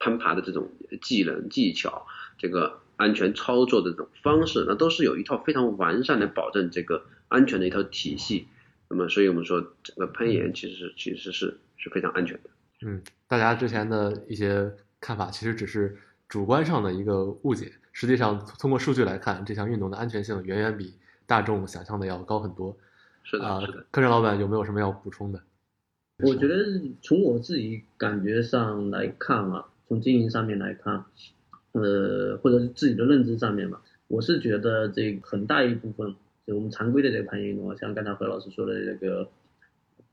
[0.00, 0.68] 攀爬的这种
[1.00, 8.48] 技能技巧，这个安全操作的这种方式，那都是有一套非常完善的保证这个安全的一套体系。
[8.88, 12.50] 那么，所以我们说整个攀岩其实是其实是是非常安全的。
[12.82, 15.96] 嗯，大家之前的一些看法其实只是
[16.28, 20.94] 主观上的一个误解，实际上通过数据来看，这项运动的安全性远远比
[21.26, 22.76] 大众想象的要高很多。
[23.22, 25.40] 是的，啊是的。，科任老板有没有什么要补充的？
[26.22, 26.56] 我觉得
[27.00, 31.04] 从我自己感觉上来看啊，从经营上面来看，
[31.72, 36.14] 呃，或者是自己的认知上面吧，我是觉得这很大一部分，
[36.46, 39.28] 就我们常规的这个攀岩运动，像刚才何老师说的这个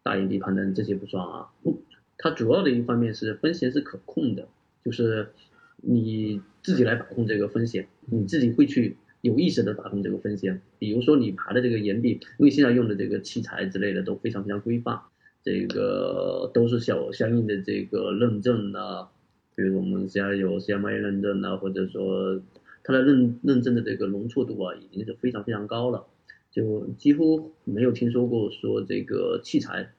[0.02, 1.84] 大岩地攀登这些不算啊，不
[2.18, 4.48] 它主要的一方面是风险是可控的，
[4.84, 5.28] 就是
[5.76, 10.60] 你自己来把控这个风险，你自己会去有意识的把控这个风险。
[10.80, 15.00] 比如说你爬的这个岩壁，因为现在用的这个器材之类的都非常非常规范，
[15.44, 19.10] 这个都是有相应的这个认证啊，
[19.58, 22.40] 比如我们现在有 CMA 认证啊，或者说
[22.84, 26.06] 它的认认证的这个容错度啊，已经是非常非常高了，
[26.52, 29.90] 就几乎没有听说过说这个器材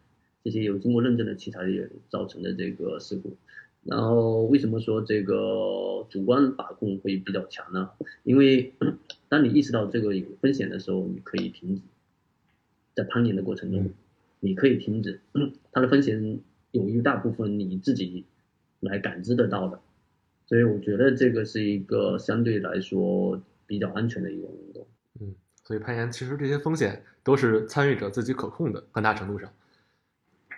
[0.44, 3.36] 这些有经过认证的器材也造成的这个事故。
[3.82, 7.90] 然后为什么说这个主观把控会比较强呢？
[8.22, 8.74] 因为
[9.28, 11.82] 当你意识到这个有风险的时候，你可以停止，
[12.94, 13.90] 在攀岩的过程中嗯，
[14.38, 15.20] 你可以停止，
[15.72, 16.38] 它的风险
[16.70, 18.24] 有一大部分你自己
[18.80, 19.80] 来感知得到的，
[20.46, 24.86] 所以我觉得这个是一个相对来说比较安全的一种运动。
[25.20, 29.50] 嗯，所以攀岩其实这些风险都是参与者自己可控的，很大程度上。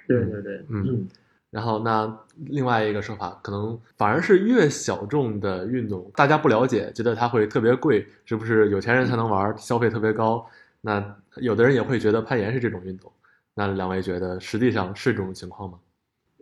[0.07, 1.09] 对对对，嗯
[1.51, 10.47] 然后那另外一个说法，可能反而是越小众的运动，大家不了解，觉得它会特别贵，是不是有钱人才能玩，消费特别高？
[10.81, 13.13] 那有的人也会觉得攀岩是这种运动。
[13.55, 15.81] 那两位觉得实际上是这种情况吗？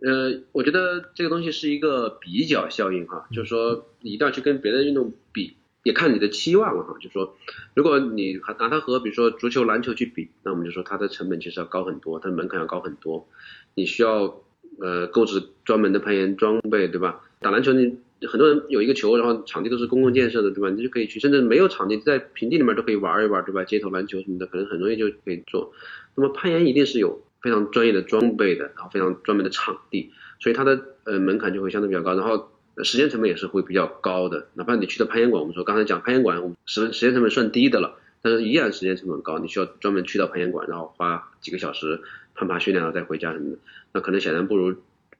[0.01, 6.95] 呃，我觉得这个东西是一个比较效应哈，就是说你一定要去跟别的运动比，也看你的期望了哈。
[7.01, 7.35] 就是说，
[7.73, 13.27] 如果你拿它和比如说足球、篮球去比，那我们就说它的成本其实要高很多，它的门槛要高很多，
[13.75, 14.41] 你需要
[14.79, 17.21] 呃购置专门的攀岩装备，对吧？
[17.41, 17.97] 打篮球你
[18.27, 20.69] 很多人有一个球，然后场地都是公共建设的，对吧？
[20.69, 23.65] 你就可以去，甚至没有场地，在平地里面都可以玩一玩，对吧？
[23.65, 25.73] 街头篮球什么的，可能很容易就可以做。
[26.15, 32.51] 那么攀岩一定是有非常专业的装备的，然后非常专门的场地，所以它的呃门槛就会相对比较高，然后
[32.83, 34.47] 时间成本也是会比较高的。
[34.53, 42.01] 哪怕你去的攀岩馆，我们说刚才讲攀岩馆，我们时时间成本算低的了，但是依然时间成本高，你需要专门去到攀岩馆，然后花几个小时
[42.35, 43.57] 攀爬训练，然后再回家什么的，
[43.93, 44.75] 那可能显然不如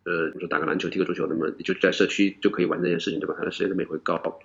[0.06, 3.36] 呃，比如说打个篮球、踢个足球，那么你就在社区就可以完成这件事情，对吧？
[3.38, 4.40] 它的时间成本也会高。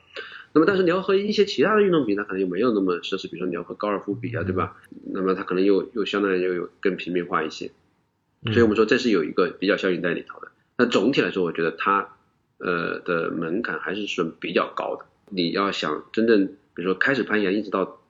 [0.55, 4.77] 那么，但是你要和一些其他的运动比，它可能又没有那么奢侈，比如说你要和高尔夫比啊，对吧？
[5.13, 7.73] 那么它可能又又相当于又有更平民化一些。
[8.45, 10.49] 所以我们说这是有一个比较效应在里头的。
[10.79, 12.09] 那总体来说，我觉得它
[12.59, 15.07] 呃的门槛还是算比较高的。
[15.31, 18.01] 你要想真正比如说开始攀岩，一直到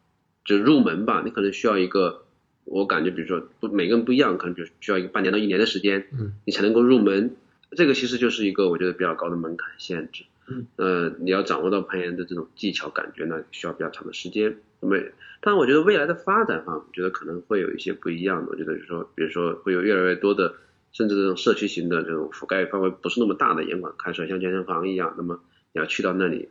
[0.45, 2.25] 就入门吧，你可能需要一个，
[2.65, 7.37] 我感觉比如说不每个人不一样，可能比如需要一个半年到一年的时间，嗯，你才能够入门。
[7.71, 10.25] 这个其实就是一个我觉得比较高的门槛限制。
[10.49, 14.57] 嗯，呃，你要掌握到攀岩的这种技巧感觉呢，需要比较长的时间。
[14.81, 14.97] 那么，
[15.41, 18.51] 但我觉得未来的发展哈，我觉得可能会有一些不一样的。
[18.53, 20.55] 我觉得就是说，比如说会有越来越多的，
[20.93, 25.15] 甚至这种社区型的这种覆盖范围不是那么大的岩馆开出来，像健身房一样。
[25.17, 25.41] 那么
[25.73, 26.49] 你要去到那里，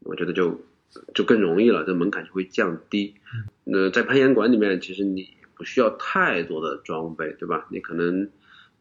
[0.00, 0.60] 我觉得就
[1.14, 3.14] 就更容易了，这门槛就会降低。
[3.64, 7.66] 那在攀岩馆里面，其实你不需要太多的装备，对吧？
[7.70, 8.28] 你可能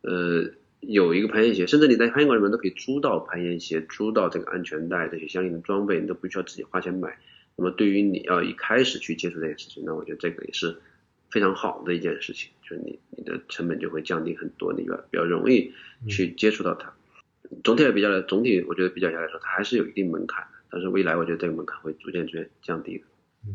[0.02, 0.44] 呃
[0.82, 7.18] 有一个攀岩鞋，甚至你在攀岩馆里面都可以租到攀岩鞋，租到这个安全带这些相应的装备，你都不需要自己花钱买。
[7.56, 10.76] 那么对于你要一开始去接触这件事情，那我觉得这个也是
[11.30, 15.72] 非常好的一件事情，就是你你的成本就会降低很多，你比较比较容易
[16.08, 16.92] 去接触到它。
[17.64, 23.04] 总体来比较来，总体我觉得比较下来说，它还是有一定门槛的，但是未来我觉得这个门槛会逐渐逐渐降低的，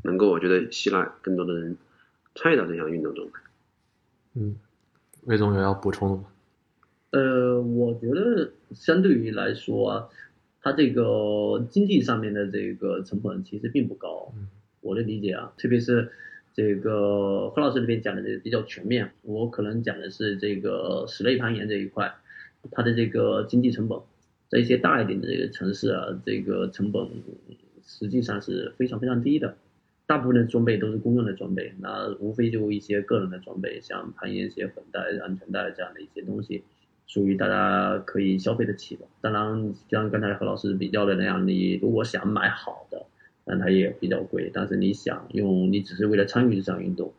[0.04, 1.76] 能够我觉得吸纳更多的人
[2.34, 3.32] 参与到这项运动中来。
[4.34, 4.56] 嗯，
[5.22, 6.24] 魏总有要补充的吗？
[7.16, 10.08] 呃，我觉得相对于来说啊，
[10.60, 14.32] 它这个经济上面的这个成本其实并不高。
[14.36, 14.48] 嗯
[14.82, 16.12] 我的理解啊，特别是
[16.54, 22.14] 这个何老师这边讲的这个比较全面，我可能讲的是这个室内攀岩这一块，
[22.70, 23.98] 它的这个经济成本，
[24.48, 27.08] 在一些大一点的这个城市啊，这个成本
[27.84, 29.56] 实际上是非常非常低的。
[30.06, 36.62] 大部分的装备都是公用的装备，那无非就一些个人的装备，像攀岩鞋、粉带、安全带这样的一些东西，
[37.06, 39.04] 属于大家可以消费得起的。
[39.20, 43.06] 当然，像刚才何老师比较的那样，你如果想买好的，
[43.44, 44.50] 那它也比较贵。
[44.52, 47.12] 但是你想用，你只是为了参与这项运动，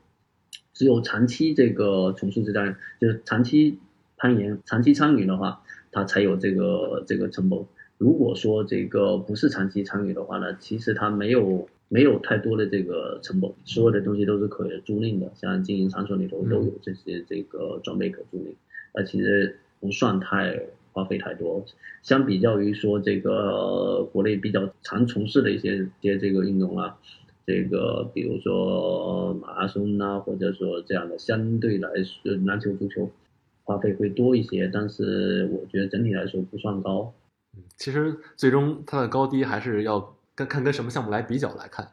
[0.73, 3.79] 只有长期这个从事这项，就是长期
[4.17, 7.65] 攀岩、长期参与的话，它才有这个这个成本。
[7.97, 18.53] 如果说这个不是长期参与的话呢，其实它没有没有太多的这个成本，所有的东西都是可以租赁的，像经营场所里头都有这些这个装备可租赁，
[18.93, 20.59] 那其实不算太
[20.93, 21.65] 花费太多。
[22.03, 26.97] 相比较于说这个国内比较常从事的一些些这个运动啊，
[27.45, 33.09] 这个比如说马拉松呐、或者说这样的，相对来说篮球、足球
[33.63, 37.13] 花费会多一些，但是我觉得整体来说不算高。
[37.75, 41.91] 其实最终它的高低还是要跟看跟什么项目来比较来看。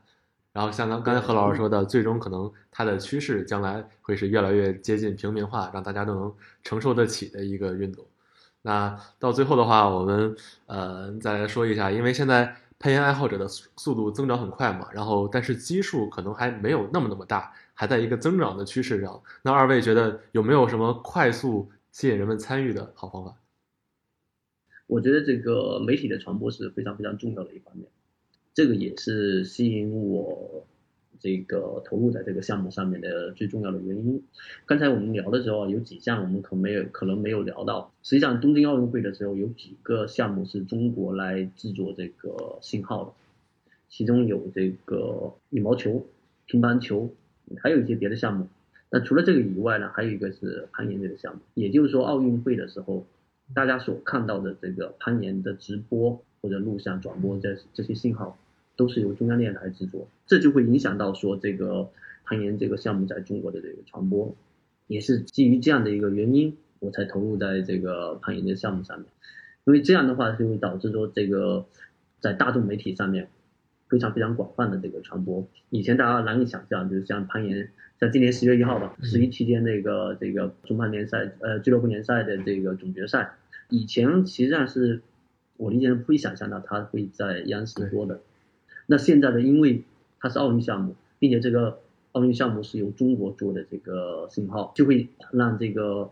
[0.54, 6.32] 然后像刚刚才何老师说的，最终可能它的趋势将来会是越来越接近平民化，让大家都能
[6.62, 8.06] 承受得起的一个运动。
[8.62, 10.36] 那到最后的话，我们
[10.66, 19.20] 呃再来说一下，因为现在攀岩爱好者的速速度增长很快嘛，然后但是基数可能还没有那么那么大，还在一个增长的趋势上。
[19.42, 23.34] 那二位觉得有没有什么快速吸引人们参与的好方法？
[24.86, 27.88] 我觉得这个媒体的传播是非常非常重要的一方面，
[28.54, 30.64] 这个也是吸引我
[31.18, 34.22] 这个投入在这个项目上面的最重要的原因。
[34.64, 37.92] 刚才我们聊的时候，有几项我们可没有可能没有聊到。
[38.02, 43.12] 实际上，东京奥运会的时候有几个项目是中国来制作这个信号的，
[43.88, 46.06] 其中有这个羽毛球、
[46.46, 47.10] 乒乓球，
[47.60, 48.46] 还有一些别的项目。
[48.90, 51.40] 那除了这个以外呢，还有一个是攀岩这个项目。
[51.54, 53.04] 也就是说，奥运会的时候。
[53.54, 58.38] 大家所看到的这个攀岩的直播或者录像转播这这些信号，
[58.76, 61.90] 都是由中央电视台制作，这就会影响到说这个
[62.24, 64.34] 攀岩这个项目在中国的这个传播，
[64.86, 69.06] 也是基于这样的一个原因，我才投入在这个攀岩的项目上面，
[69.64, 71.66] 因为这样的话就会导致说这个
[72.20, 73.28] 在大众媒体上面
[73.88, 75.46] 非常非常广泛的这个传播。
[75.70, 77.70] 以前大家难以想象，就是像攀岩。
[78.00, 83.34] 像今年十月一号吧，十一期间那个这个中攀联赛呃俱乐部联赛的这个总决赛，
[83.68, 85.00] 以前实际上是
[85.56, 88.20] 我理解不会想象到他会在央视播的。
[88.86, 89.82] 那现在呢，因为
[90.20, 91.78] 它是奥运项目，并且这个
[92.12, 96.10] 奥运项目是由中国做的这个信号，就会让这个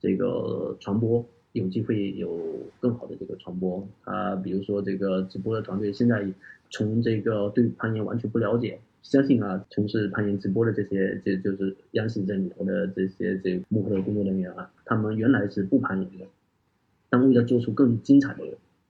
[0.00, 2.38] 这个传播有机会有
[2.80, 3.86] 更好的这个传播。
[4.04, 6.26] 啊，比如说这个直播的团队现在
[6.70, 8.80] 从这个对攀岩完全不了解。
[9.02, 16.24] 相信啊，从事攀岩直播的这些，这就是央视这里头的这些这幕后的工作人员啊，他们原来是不攀岩的，
[17.10, 18.42] 但为了做出更精彩的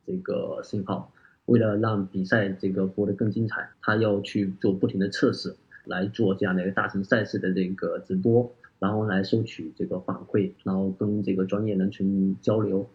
[0.06, 1.10] 这个信号，
[1.46, 12.88] 为了让比赛这个播得更精彩，他要去做不停的测试，来做这样的一个大型赛事的这个直播，然后来收取这个反馈，然后跟这个专业人群交流，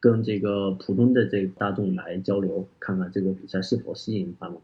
[0.00, 4.58] 跟这个普通的这大众来交流，看看这个比赛是否吸引他们。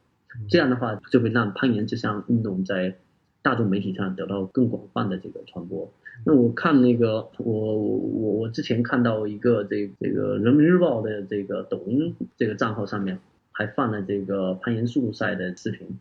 [0.49, 2.97] 这样的话，就会让攀岩这项运动在
[3.43, 5.91] 大众媒体上得到更广泛的这个传播。
[6.25, 13.19] 那我看那个，我我我我之前看到一个这这个人民日报的这个抖音这个账号上面
[13.53, 15.99] 还放了这个攀岩速度赛的视频。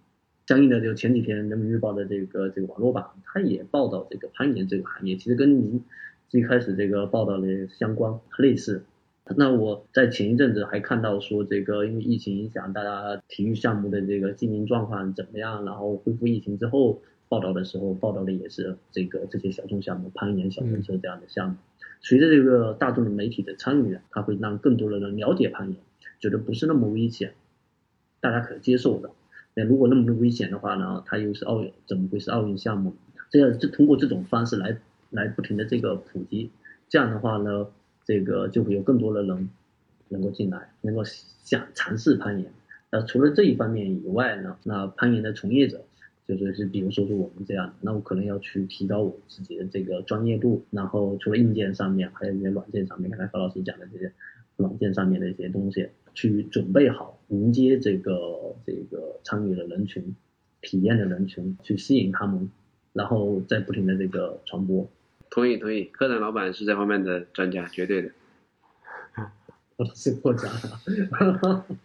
[0.48, 5.84] 相应的，就前几天人民日报的这个这个网络版，它也报道这个攀岩这个行业，其实跟您
[6.30, 8.86] 最开始这个报道的相关类似。
[9.36, 15.66] 那我在前一阵子还看到说，这个因为疫情影响，大家体育项目的这个经营状况怎么样？
[15.66, 21.56] 然后恢复疫情之后报道的时候，报道的也是这个这些小众项目，攀岩、小轮车这样的项目。
[22.02, 25.78] 随着这个大众的媒体的参与，它会让更多的人了解攀岩，
[26.20, 27.34] 觉得不是那么危险，
[28.20, 29.12] 大家可接受的。
[29.54, 31.04] 那如果那么危险的话呢？
[31.06, 32.96] 它又是奥运，怎么会是奥运项目？
[33.30, 34.78] 这样就通过这种方式来
[35.10, 36.52] 来不停的这个普及，
[36.90, 37.68] 这样的话呢？
[38.06, 39.50] 这个就会有更多的人
[40.08, 42.54] 能够进来，能够想尝试攀岩。
[42.90, 45.84] 那除了这一方面以外呢，那攀岩的从业者，
[46.28, 50.66] 就是是比如说是我们这样，那我可能要去提高我自己的这个专业度。
[50.72, 54.12] 然后除了硬件上面，还有一些软件上面，刚才何老师讲的这些
[54.58, 60.16] 软件上面的一些东西，去准备好迎接这个这个参与的人群、
[60.62, 62.52] 体验的人群，去吸引他们，
[62.92, 64.90] 然后再不停的这个传播。
[65.30, 68.12] 同意同意，科长老板是这方面的专家，绝对的。
[69.78, 71.66] 我是过奖了。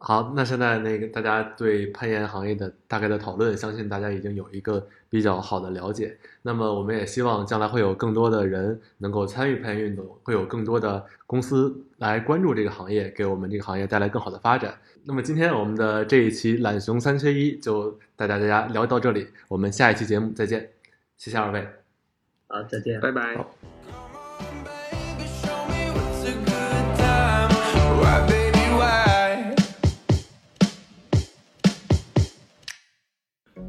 [0.00, 6.16] 好，那现在那个大家对攀岩行业的大概的讨论，相信大家已经有一个比较好的了解。
[6.42, 14.78] 那么我们也希望将来会有更多的人能够参与攀岩运动，会有更多的公司来关注这个行业，给我们这个行业带来更好的发展。
[15.02, 20.70] 那么今天我们的这一期懒熊三缺一就带大家聊到这里，我们下一期节目再见，
[21.16, 21.66] 谢谢二位。
[22.46, 23.00] 好，再见。
[23.00, 23.77] 拜拜。